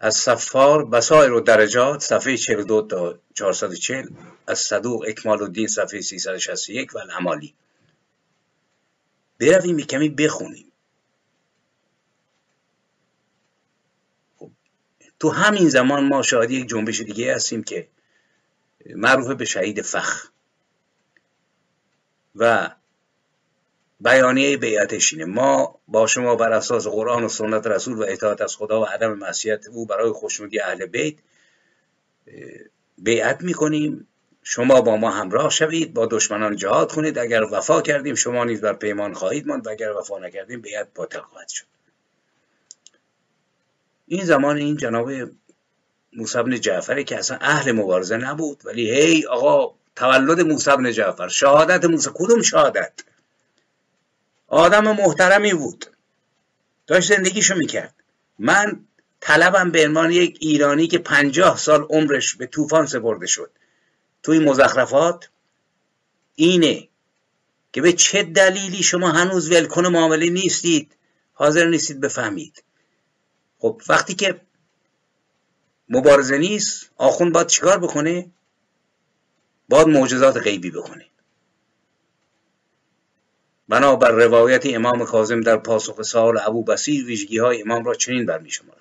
[0.01, 4.09] از صفار بسایر و درجات صفحه 42 تا 440
[4.47, 7.55] از صدوق اکمال الدین صفحه 361 و الامالی.
[9.41, 10.73] برویم کمی بخونیم.
[14.39, 14.51] خب،
[15.21, 17.89] تو همین زمان ما شاهد یک جنبش دیگه هستیم که
[18.87, 20.27] معروف به شهید فخ
[22.37, 22.71] و
[24.01, 28.57] بیانیه بیعتش اینه ما با شما بر اساس قرآن و سنت رسول و اطاعت از
[28.57, 31.15] خدا و عدم معصیت او برای خوشنودی اهل بیت
[32.99, 34.07] بیعت می‌کنیم.
[34.43, 38.73] شما با ما همراه شوید با دشمنان جهاد کنید اگر وفا کردیم شما نیز بر
[38.73, 41.67] پیمان خواهید ماند و اگر وفا نکردیم بیعت باطل خواهد شد.
[44.07, 45.11] این زمان این جناب
[46.13, 51.29] موسی بن جعفره که اصلا اهل مبارزه نبود ولی هی آقا تولد موسی بن جعفر
[51.29, 52.93] شهادت موسی کدوم شهادت؟
[54.47, 55.87] آدم محترمی بود.
[56.87, 57.95] داشت زندگیشو می‌کرد.
[58.39, 58.85] من
[59.21, 63.51] طلبم به عنوان یک ایرانی که پنجاه سال عمرش به طوفان سپرده شد.
[64.23, 65.29] توی مزخرفات
[66.35, 66.89] اینه
[67.73, 70.93] که به چه دلیلی شما هنوز ولکن معامله نیستید؟
[71.33, 72.63] حاضر نیستید بفهمید.
[73.59, 74.41] خب وقتی که
[75.91, 76.91] مبارزه نیست.
[76.97, 78.31] آخون باید چیکار بکنه؟
[79.69, 81.07] باید معجزات غیبی بکنه.
[83.69, 88.51] بنابر روایت امام کاظم در پاسخ سال ابو بسیر ویژگی های امام را چنین برمی
[88.51, 88.81] شمارد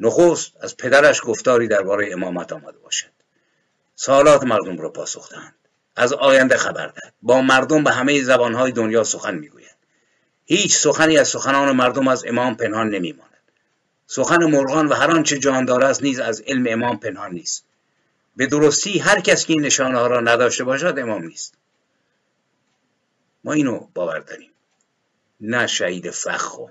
[0.00, 3.10] نخست از پدرش گفتاری درباره امامت آمده باشد.
[3.94, 5.54] سالات مردم را پاسخ دهند.
[5.96, 7.14] از آینده خبر دهد.
[7.22, 9.76] با مردم به همه زبانهای دنیا سخن می‌گوید.
[10.44, 13.35] هیچ سخنی از سخنان مردم از امام پنهان نمیماند.
[14.06, 17.64] سخن مرغان و هر آنچه جاندار است نیز از علم امام پنهان نیست.
[18.36, 21.54] به درستی هر کس که این نشانه ها را نداشته باشد امام نیست.
[23.44, 24.50] ما اینو باور داریم.
[25.40, 26.66] نه شهید فخو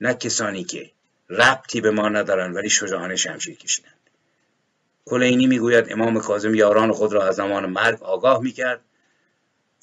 [0.00, 0.90] نه کسانی که
[1.30, 3.92] ربطی به ما ندارن ولی شجاعانه شمشیر کشیدند.
[5.04, 8.80] کلینی می‌گوید امام کاظم یاران خود را از زمان مرگ آگاه می‌کرد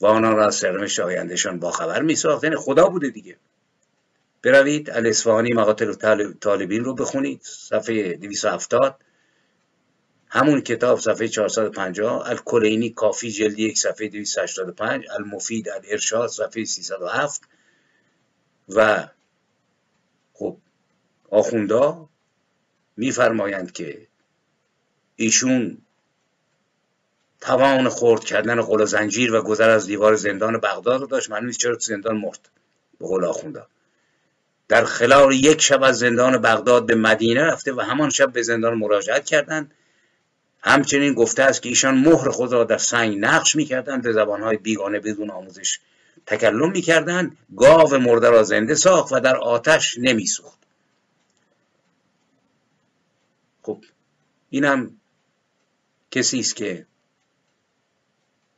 [0.02, 2.44] و آنان را از سرنوشت آیندهشان باخبر میساخت.
[2.44, 3.38] یعنی خدا بوده دیگه.
[4.46, 5.94] بروید الاصفهانی مقاتل
[6.40, 9.00] طالبین رو بخونید صفحه 270
[10.30, 17.42] همون کتاب صفحه 450 الکلینی کافی جلدی یک صفحه 285 المفید الارشاد صفحه 307
[18.70, 19.08] و
[20.34, 20.58] خب
[21.30, 22.10] آخوندا
[22.98, 24.08] میفرمایند که
[25.16, 25.78] ایشون
[27.42, 31.30] توان خورد کردن قل زنجیر و گذر از دیوار زندان بغداد رو داشت.
[31.30, 32.50] معلوم چرا تو زندان مرد
[33.00, 33.68] به قول آخوندا.
[34.68, 38.78] در خلال یک شب از زندان بغداد به مدینه رفته و همان شب به زندان
[38.78, 39.72] مراجعت کردند
[40.62, 45.00] همچنین گفته است که ایشان مهر خود را در سنگ نقش می‌کردند به زبانهای بیگانه
[45.00, 45.80] بدون آموزش
[46.26, 47.38] تکلم می‌کردند.
[47.58, 50.60] گاو مرده را زنده ساخت و در آتش نمیسوخت.
[53.62, 53.84] خب
[54.50, 54.92] اینم
[56.12, 56.86] کسی است که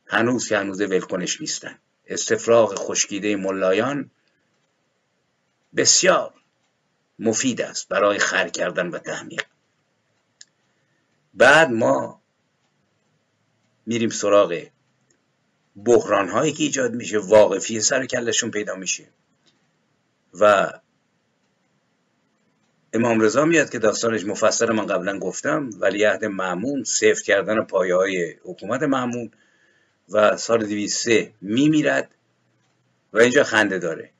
[0.06, 1.78] هنوز که هنوز ولکنش نیستن.
[2.06, 4.10] استفراغ خشکیده ملایان
[5.78, 6.34] بسیار
[7.18, 9.42] مفید است برای خر کردن و تحمیق
[11.34, 12.22] بعد ما
[13.86, 14.66] میریم سراغ
[15.84, 19.08] بحران هایی که ایجاد میشه واقفی سر کلشون پیدا میشه.
[20.34, 20.72] و
[22.92, 28.34] امام رضا میاد که داستانش مفصل من قبلا گفتم ولیعهد معمون سفت کردن پایه های
[28.44, 29.30] حکومت معمون
[30.08, 32.10] و سال 203 میمیرد
[33.12, 34.10] و اینجا خنده داره.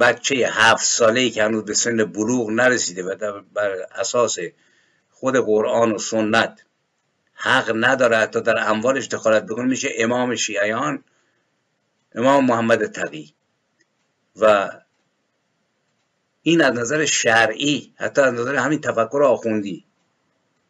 [0.00, 4.38] بچه هفت ساله ای که هنوز به سن بلوغ نرسیده و بر اساس
[5.10, 6.60] خود قرآن و سنت
[7.34, 11.04] حق نداره حتی در اموالش دخالت بکنه میشه امام شیعیان
[12.14, 13.34] امام محمد تقی.
[14.36, 14.70] و
[16.42, 19.84] این از نظر شرعی حتی از نظر همین تفکر آخوندی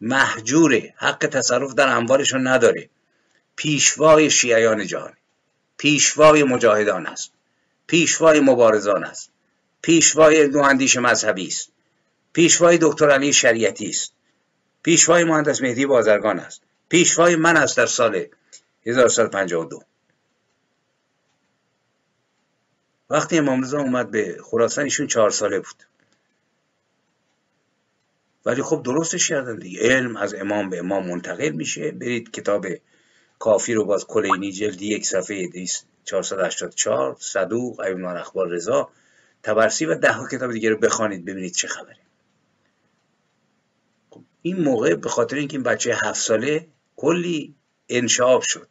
[0.00, 2.90] محجوره حق تصرف در اموالشون نداره.
[3.56, 5.12] پیشوای شیعیان جهان
[5.76, 7.33] پیشوای مجاهدان است.
[7.86, 9.30] پیشوای مبارزان است.
[9.82, 11.68] پیشوای نواندیش مذهبی است.
[12.32, 14.12] پیشوای دکتر علی شریعتی است.
[14.82, 16.62] پیشوای مهندس مهدی بازرگان است.
[16.88, 18.26] پیشوای من است در سال
[18.86, 19.82] 1352
[23.10, 25.82] وقتی امام رضا اومد به خراسان ایشون چهار ساله بود.
[28.46, 29.80] ولی خب درستش کردن دیگه.
[29.80, 31.90] علم از امام به امام منتقل میشه.
[31.90, 32.66] برید کتاب
[33.44, 35.66] کافی رو باز کلینی جلدی یک صفحه
[36.04, 38.88] 484 صدوق ایوان اخبار رضا.
[39.42, 41.96] تبرسی و ده کتاب دیگه رو بخوانید ببینید چه خبره.
[44.42, 46.66] این موقع به خاطر اینکه این بچه هفت ساله
[46.96, 47.54] کلی
[47.88, 48.68] انشاب شد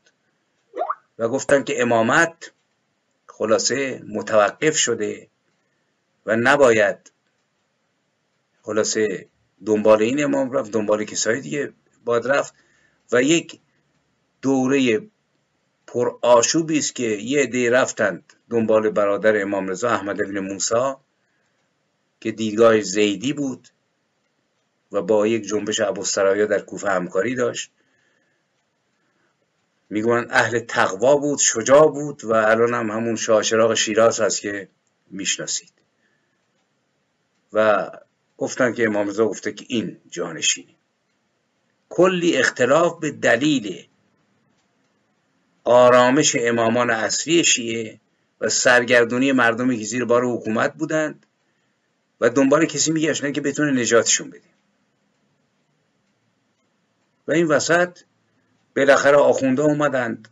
[1.20, 2.52] و گفتن که امامت
[3.28, 5.28] خلاصه متوقف شده
[6.26, 7.12] و نباید
[8.62, 9.28] خلاصه
[9.66, 11.74] دنبال این امام رفت دنبال کسای دیگه
[12.06, 12.54] باید رفت.
[13.12, 13.60] و یک
[14.44, 15.08] دوره
[15.88, 20.94] پر آشوبی است که یه عده رفتند دنبال برادر امام رضا احمد بن موسی
[22.22, 23.68] که دیدگاه زیدی بود
[24.92, 27.72] و با یک جنبش ابوالسرایا در کوفه همکاری داشت.
[29.90, 34.70] می‌گویند اهل تقوا بود شجاع بود و الان هم همون شاه شیراز هست که
[35.12, 35.74] می‌شناسید.
[37.54, 37.90] و
[38.38, 40.76] گفتن که امام رضا گفته که این جانشینی
[41.90, 43.88] کلی اختلاف به دلیل
[45.64, 48.00] آرامش امامان اصلی شیعه
[48.42, 51.26] و سرگردونی مردمی که زیر بار حکومت بودند
[52.22, 54.54] و دنبال کسی میگشتن که بتونه نجاتشون بده.
[57.28, 58.00] و این وسط
[58.76, 60.28] بالاخره آخونده اومدند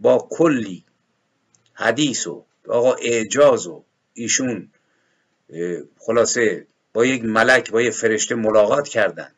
[0.00, 0.84] با کلی
[1.74, 3.84] حدیث و آقا اعجاز و
[4.14, 4.70] ایشون
[5.98, 9.34] خلاصه با یک ملک با یک فرشته ملاقات کردند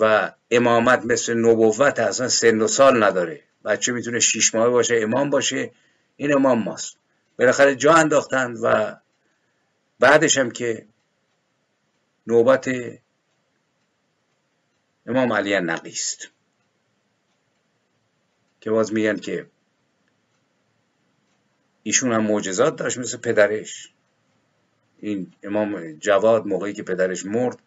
[0.00, 3.45] و امامت مثل نبوت اصلا سن و سال نداره.
[3.66, 5.70] بچه می‌تونه شیش ماه باشه امام باشه
[6.16, 6.96] این امام ماست.
[7.38, 8.96] بالاخره جا انداختند و
[10.00, 10.86] بعدش هم که
[12.26, 12.70] نوبت
[15.06, 16.28] امام علی نقی است.
[18.60, 19.46] که باز میگن که
[21.82, 23.90] ایشون هم معجزات داشت مثل پدرش.
[24.98, 27.58] این امام جواد موقعی که پدرش مرد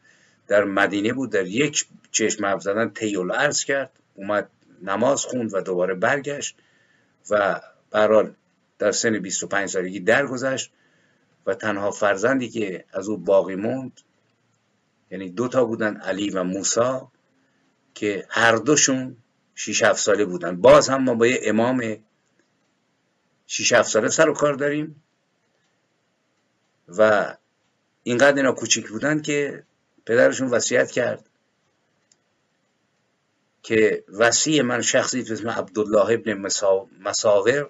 [0.47, 4.49] در مدینه بود در یک چشم زدن تیول عرض کرد اومد
[4.83, 6.57] نماز خوند و دوباره برگشت
[7.29, 7.61] و
[7.91, 8.33] برحال
[8.79, 10.71] در سن 25 سالگی درگذشت
[11.45, 14.01] و تنها فرزندی که از او باقی موند
[15.11, 17.11] یعنی دو تا بودن علی و موسا
[17.95, 19.17] که هر دوشون
[19.55, 20.61] 6 7 ساله بودن.
[20.61, 21.97] باز هم ما با یه امام
[23.47, 25.03] 6 7 ساله سر و کار داریم
[26.87, 27.33] و
[28.03, 29.63] اینقدر اینا کوچیک بودن که
[30.05, 31.28] پدرشون وصیت کرد.
[33.63, 36.51] که وسیع من شخصی به اسم عبدالله ابن
[37.01, 37.69] مساور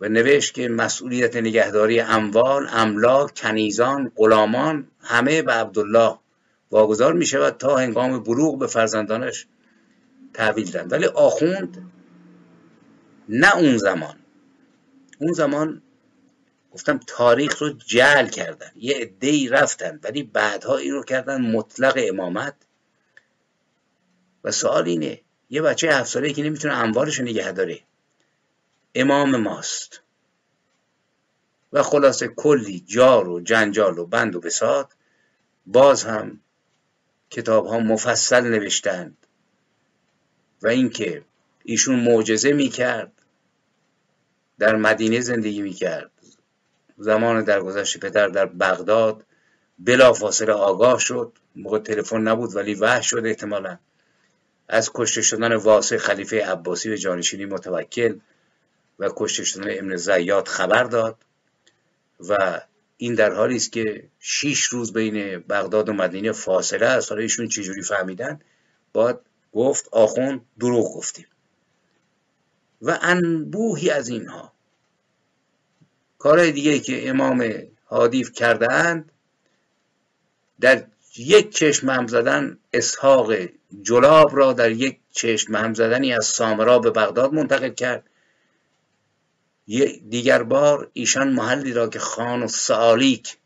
[0.00, 6.18] و نوشت که مسئولیت نگهداری اموال، املاک، کنیزان، غلامان همه به عبدالله
[6.70, 9.46] واگذار می شود تا هنگام بلوغ به فرزندانش
[10.34, 11.90] تحویل دن ولی آخوند
[13.28, 14.16] نه اون زمان.
[15.18, 15.82] اون زمان
[16.72, 18.70] گفتم تاریخ رو جعل کردن.
[18.76, 22.54] یه عده‌ای رفتن ولی بعدها این رو کردن مطلق امامت.
[24.50, 25.20] سوال اینه
[25.50, 27.80] یه بچه هفت ساله که نمی‌تونه رو نگه داره.
[28.94, 30.02] امام ماست.
[31.72, 34.92] و خلاصه کلی جار و جنجال و بند و بساد
[35.66, 36.40] باز هم
[37.30, 39.16] کتاب ها مفصل نوشتند.
[40.62, 41.24] و اینکه
[41.64, 43.12] ایشون معجزه می‌کرد
[44.58, 46.10] در مدینه زندگی می‌کرد.
[46.98, 49.24] زمان درگذشت پدر در بغداد
[49.78, 51.32] بلا فاصله آگاه شد.
[51.56, 53.78] موقع تلفن نبود ولی وحش شد احتمالا.
[54.68, 58.18] از کشته شدن واسه خلیفه عباسی و جانشینی متوکل
[58.98, 61.16] و کشته شدن ابن زیاد خبر داد
[62.20, 62.60] و
[62.96, 67.10] این در حالی است که شیش روز بین بغداد و مدینه فاصله است.
[67.10, 68.40] حالا ایشون چجوری فهمیدن؟
[68.92, 69.16] باید
[69.52, 71.26] گفت آخون دروغ گفتیم.
[72.82, 74.52] و انبوهی از اینها.
[76.18, 77.52] کارهای دیگه که امام
[77.84, 79.12] حادیف کرده اند
[80.60, 80.84] در
[81.16, 83.32] یک چشم هم زدن اسحاق
[83.82, 88.04] جلاب را در یک چشم هم زدنی از سامرا به بغداد منتقل کرد.
[90.08, 93.36] دیگر بار ایشان محلی را که خان و سالیک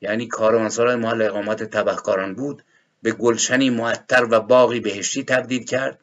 [0.00, 2.64] یعنی کاروانسرای محل اقامت تبهکاران بود
[3.02, 5.98] به گلشنی معطر و باقی بهشتی تبدیل کرد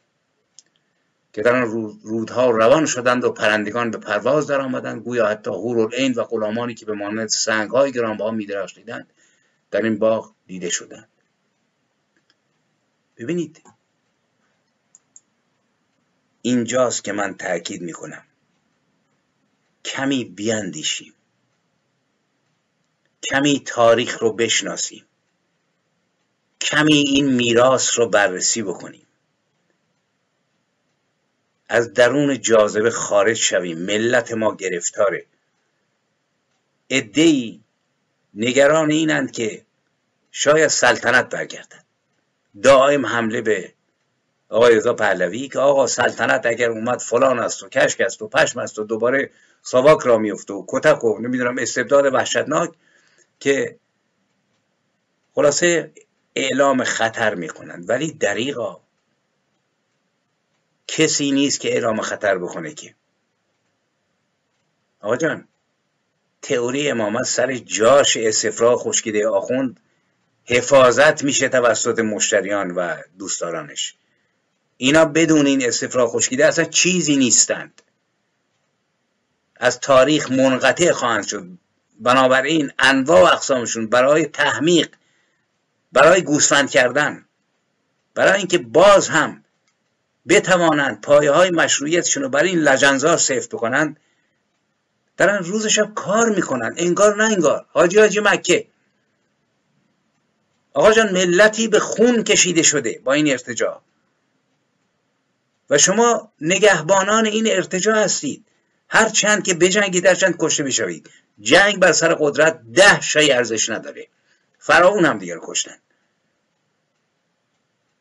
[1.34, 5.02] که در آن رودها روان شدند و پرندگان به پرواز در آمدند.
[5.02, 9.14] گویا حتی هورالعین و غلامانی که به مانند سنگهای گرانبها میدرخشیدند
[9.72, 11.08] در این باغ دیده شدند.
[13.20, 13.62] ببینید.
[16.42, 18.24] اینجاست که من تاکید می‌کنم.
[19.86, 21.14] کمی بیاندیشیم.
[23.24, 25.06] کمی تاریخ رو بشناسیم.
[26.62, 29.08] کمی این میراث رو بررسی بکنیم.
[31.70, 33.78] از درون جاذبه خارج شویم.
[33.78, 35.26] ملت ما گرفتاره.
[36.90, 37.62] ادهی
[38.34, 39.66] نگران اینند که
[40.32, 41.89] شاید سلطنت برگردد.
[42.64, 43.74] دائم حمله به
[44.50, 48.60] آقای رضا پهلوی که آقا سلطنت اگر اومد فلان است و کشک است و پشم
[48.60, 49.32] است و دوباره
[49.62, 52.72] ساواک را میفته و کتک و نمی‌دونم استبداد وحشتناک
[53.40, 53.80] که
[55.36, 55.92] خلاصه
[56.36, 57.90] اعلام خطر می‌کنند.
[57.90, 58.82] ولی دریغا
[60.88, 62.96] کسی نیست که اعلام خطر بکنه که.
[65.02, 65.48] آقا جان
[66.42, 69.80] تئوری امامت سر جاش استفراغ خشکیده آخوند
[70.50, 73.96] حفاظت میشه توسط مشتریان و دوستدارانش.
[74.78, 77.82] اینا بدون این استفراغ خشکیده اصلا چیزی نیستند.
[79.56, 81.48] از تاریخ منقطع خواهند شد.
[82.00, 84.90] بنابراین انواع و اقسامشون برای تحمیق
[85.92, 87.26] برای گوسفند کردن
[88.16, 89.44] برای اینکه باز هم
[90.28, 94.00] بتوانند پایه های مشروعیتشون رو برای این لجنزار سیف بکنند
[95.18, 96.74] دارن روز شب کار می‌کنن.
[96.78, 97.66] انگار نه انگار.
[97.70, 98.68] حاجی حاجی مکه.
[100.74, 103.82] آقا جان ملتی به خون کشیده شده با این ارتجاع.
[105.70, 108.46] و شما نگهبانان این ارتجاع هستید.
[108.90, 111.10] هر چند که بجنگید در چند کشته بشوید.
[111.42, 114.08] جنگ بر سر قدرت ده شای ارزش نداره.
[114.60, 115.78] فراون هم دیگر کشتن.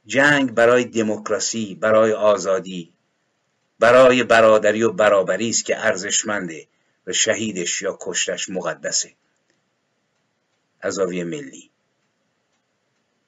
[0.06, 2.92] جنگ برای دموکراسی برای آزادی
[3.78, 6.66] برای برادری و برابری است که ارزشمنده
[7.06, 9.14] و شهیدش یا کشتش مقدسه.
[10.80, 11.67] از ملی.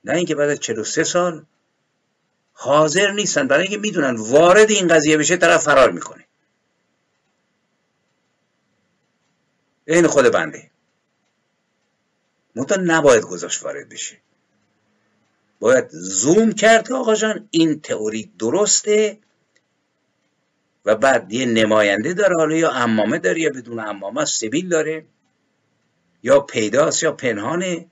[0.04, 1.44] نه اینکه بعد از 43 سال
[2.52, 6.24] حاضر نیستن برای اینکه می‌دونن وارد این قضیه بشه طرف فرار می‌کنه.
[9.86, 10.70] این خود بنده.
[12.54, 14.20] منتها نباید گذاشت وارد بشه.
[15.60, 19.18] باید زوم کرد که آقا جان این تئوری درسته
[20.84, 25.04] و بعد یه نماینده داره حالا یا امامه داره یا بدون امامه سبیل داره
[26.22, 27.86] یا پیداست یا پنهانه.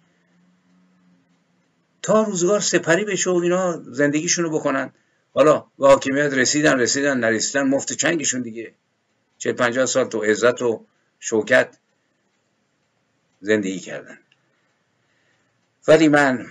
[2.08, 4.92] تا روزگار سپری بشه و اینا زندگیشونو بکنن.
[5.34, 8.74] حالا به حاکمیت رسیدن رسیدن نرسیدن مفت چنگشون دیگه.
[9.38, 10.84] چه پنجاه سال تو عزت و
[11.20, 11.78] شوکت
[13.40, 14.18] زندگی کردن.
[15.88, 16.46] ولی من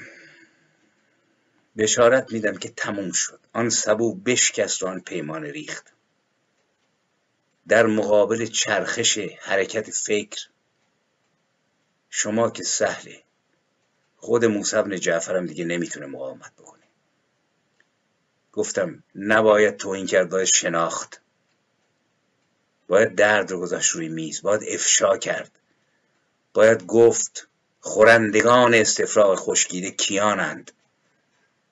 [1.78, 3.40] بشارت میدم که تموم شد.
[3.54, 5.94] آن سبو بشکست و آن پیمان ریخت.
[7.68, 10.48] در مقابل چرخش حرکت فکر
[12.10, 13.27] شما که سهله
[14.28, 16.84] خود موسی بن جعفر هم دیگه نمی‌تونه مقاومت بکنه.
[18.54, 21.22] گفتم نباید توهین کرد باید شناخت.
[22.88, 25.52] باید درد رو گذاشت روی میز باید افشا کرد.
[26.54, 27.48] باید گفت
[27.80, 30.72] خورندگان استفراغ خشکیده کیانند.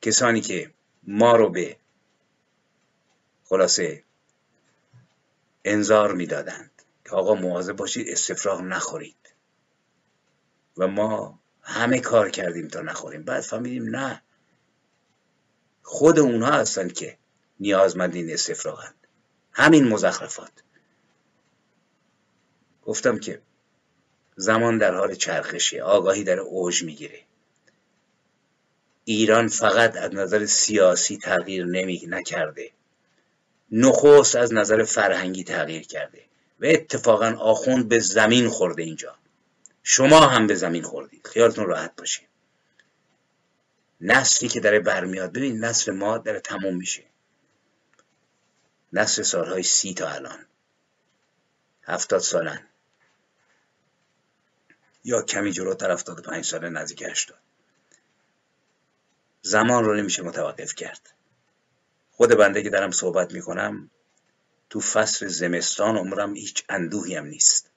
[0.02, 0.72] کسانی که
[1.04, 1.78] ما رو به
[3.44, 4.04] خلاصه
[5.66, 6.72] انذار می‌دادند.
[7.06, 9.34] که آقا مواظب باشید استفراغ نخورید.
[10.78, 13.24] و ما همه کار کردیم تا نخوریم.
[13.24, 14.22] بعد فهمیدیم نه.
[15.84, 17.18] خود اونها هستند که
[17.60, 18.94] نیازمند این استفراغند.
[19.52, 20.52] همین مزخرفات.
[22.86, 23.42] گفتم که
[24.36, 25.82] زمان در حال چرخشه.
[25.82, 27.20] آگاهی در اوج می‌گیره.
[29.06, 32.72] ایران فقط از نظر سیاسی تغییر نمی نکرده.
[33.72, 36.22] نخست از نظر فرهنگی تغییر کرده.
[36.60, 39.16] و اتفاقا آخوند به زمین خورده اینجا.
[39.88, 41.28] شما هم به زمین خوردید.
[41.28, 42.22] خیالتون راحت باشه.
[44.02, 47.04] نسلی که داره برمیاد ببین نسل ما داره تموم میشه.
[48.94, 50.46] نسل سالهای سی تا الان.
[51.84, 52.68] هفتاد سالن.
[55.04, 57.40] یا کمی جلوتر افتاد پنج ساله نزدیک هشتاد.
[59.42, 61.14] زمان رو نمیشه متوقف کرد.
[62.12, 63.90] خود بنده که دارم صحبت می‌کنم
[64.70, 67.75] تو فصل زمستان عمرم هیچ اندوهی هم نیست.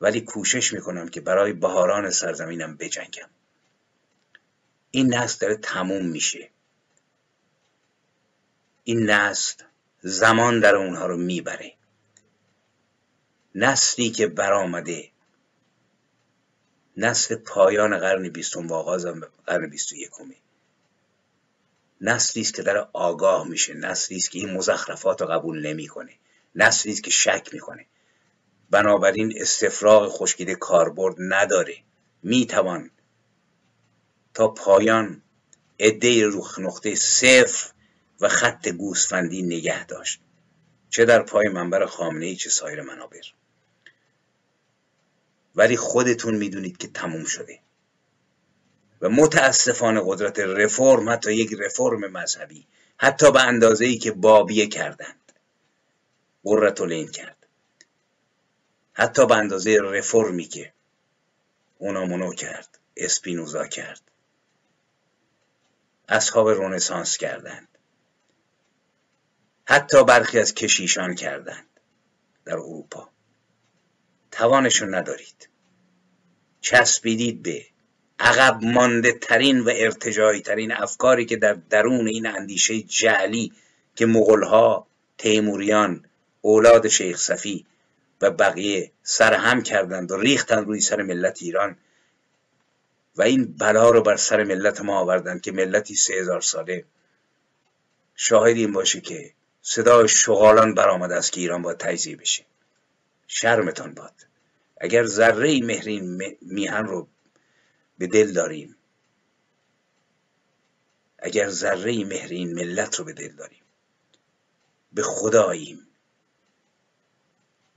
[0.00, 3.28] ولی کوشش می‌کنم که برای بهاران سرزمینم بجنگم.
[4.90, 6.50] این نسل داره تموم میشه.
[8.84, 9.64] این نسل
[10.02, 11.74] زمان در اونها رو می‌بره.
[13.54, 15.10] نسلی که برآمده
[16.96, 19.06] نسل پایان قرن بیستم و آغاز
[19.46, 20.36] قرن بیست و یکمی
[22.00, 26.12] نسلی است که در آگاه میشه نسلی است که این مزخرفات رو قبول نمی‌کنه.
[26.54, 27.86] نسلی است که شک می‌کنه.
[28.70, 31.76] بنابراین استفراغ خشکیده کاربرد نداره.
[32.22, 32.90] می‌توان
[34.34, 35.22] تا پایان
[35.80, 37.72] عده روخ نقطه صفر
[38.20, 40.20] و خط گوسفندی نگه داشت.
[40.90, 43.22] چه در پای منبر خامنه ای چه سایر منابر.
[45.54, 47.58] ولی خودتون می‌دونید که تموم شده.
[49.00, 52.66] و متاسفانه قدرت رفرم حتی یک رفرم مذهبی
[52.96, 55.32] حتی به اندازه ای که بابیه کردند
[56.44, 57.39] قررت کرد.
[58.92, 60.72] حتی به اندازه رفرمی که
[61.78, 64.00] اونامونو کرد اسپینوزا کرد.
[66.08, 67.68] اصحاب رونسانس کردند.
[69.64, 71.66] حتی برخی از کشیشان کردند
[72.44, 73.08] در اروپا.
[74.30, 75.48] توانشون ندارید.
[76.60, 77.66] چسبیدید به
[78.18, 83.52] عقب مانده ترین و ارتجایی ترین افکاری که در درون این اندیشه جعلی
[83.96, 84.86] که مغلها
[85.18, 86.04] تیموریان
[86.40, 87.66] اولاد شیخ صفی
[88.20, 91.76] و بقیه سرهم کردند و ریختند روی سر ملت ایران.
[93.16, 96.84] و این بلا رو بر سر ملت ما آوردند که ملتی سه هزار ساله.
[98.14, 102.44] شاهد این باشه که صدای شغالان برآمده است که ایران باید تجزیه بشه.
[103.26, 104.14] شرمتان باد.
[104.80, 107.08] اگر ذره مهرین میهن رو
[107.98, 108.76] به دل داریم
[111.18, 113.62] اگر ذره مهرین ملت رو به دل داریم
[114.92, 115.86] به خداییم.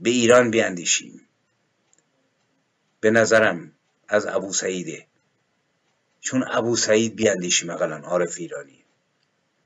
[0.03, 1.27] به ایران بیاندیشیم.
[2.99, 3.71] به نظرم
[4.07, 5.07] از ابو سعیده.
[6.21, 8.83] چون ابو سعید بیاندیشیم اقلا عارف ایرانی.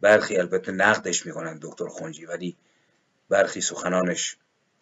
[0.01, 2.57] برخی البته نقدش می‌کنن دکتر خونجی ولی
[3.29, 4.37] برخی سخنانش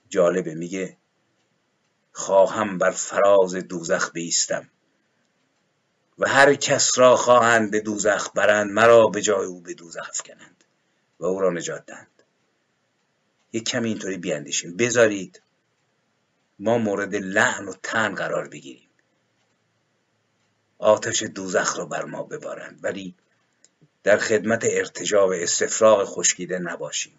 [0.10, 0.56] جالبه.
[0.56, 0.98] میگه
[2.12, 4.70] خواهم بر فراز دوزخ بیستم
[6.20, 10.64] و هر کس را خواهند به دوزخ برند مرا به جای او به دوزخ افکنند
[11.20, 12.24] و او را نجات دهند.
[13.54, 14.78] یک کمی اینطوری بیاندیشیم.
[14.78, 15.42] بذارید
[16.60, 18.90] ما مورد لعن و تن قرار بگیریم.
[20.78, 23.16] آتش دوزخ را بر ما ببارند ولی
[24.04, 27.14] در خدمت ارتجا و استفراغ خشکیده نباشیم.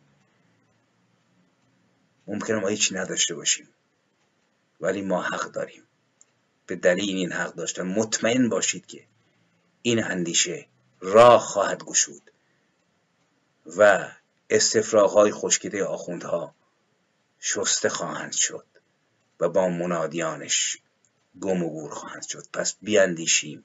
[2.27, 3.69] ممکنه ما هیچی نداشته باشیم
[4.81, 5.83] ولی ما حق داریم.
[6.67, 9.05] به دلیل این حق داشتن مطمئن باشید که
[9.83, 10.67] این اندیشه
[11.01, 12.31] راه خواهد گشود
[13.67, 14.09] و
[14.51, 16.55] استفراغ های خشکیده آخوندها
[17.41, 18.65] شسته خواهند شد.
[19.41, 20.79] و با منادیانش
[21.41, 22.45] گم و گور خواهند شد.
[22.53, 23.65] پس بیاندیشیم.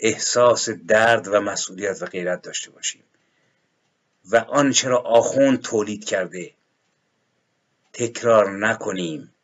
[0.00, 3.02] احساس درد و مسئولیت و غیرت داشته باشیم.
[4.30, 6.54] و آنچه را آخوند تولید کرده
[7.92, 9.34] تکرار نکنیم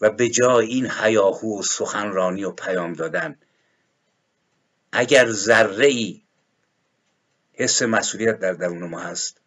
[0.00, 3.38] و به جای این هیاهو و سخنرانی و پیام دادن
[4.92, 6.22] اگر ذره ای
[7.52, 9.40] حس مسئولیت در درون ما هست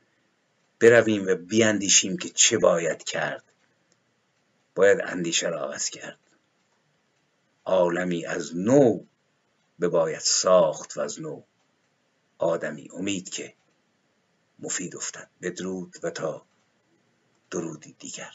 [0.80, 3.44] برویم و بیاندیشیم که چه باید کرد.
[4.76, 6.20] باید اندیشه را عوض کرد.
[7.66, 9.04] عالمی از نو
[9.80, 11.42] به باید ساخت و از نو
[12.38, 13.54] آدمی امید که
[14.60, 15.30] مفید افتد.
[15.42, 16.46] بدرود و تا
[17.52, 18.34] درودی دیگر.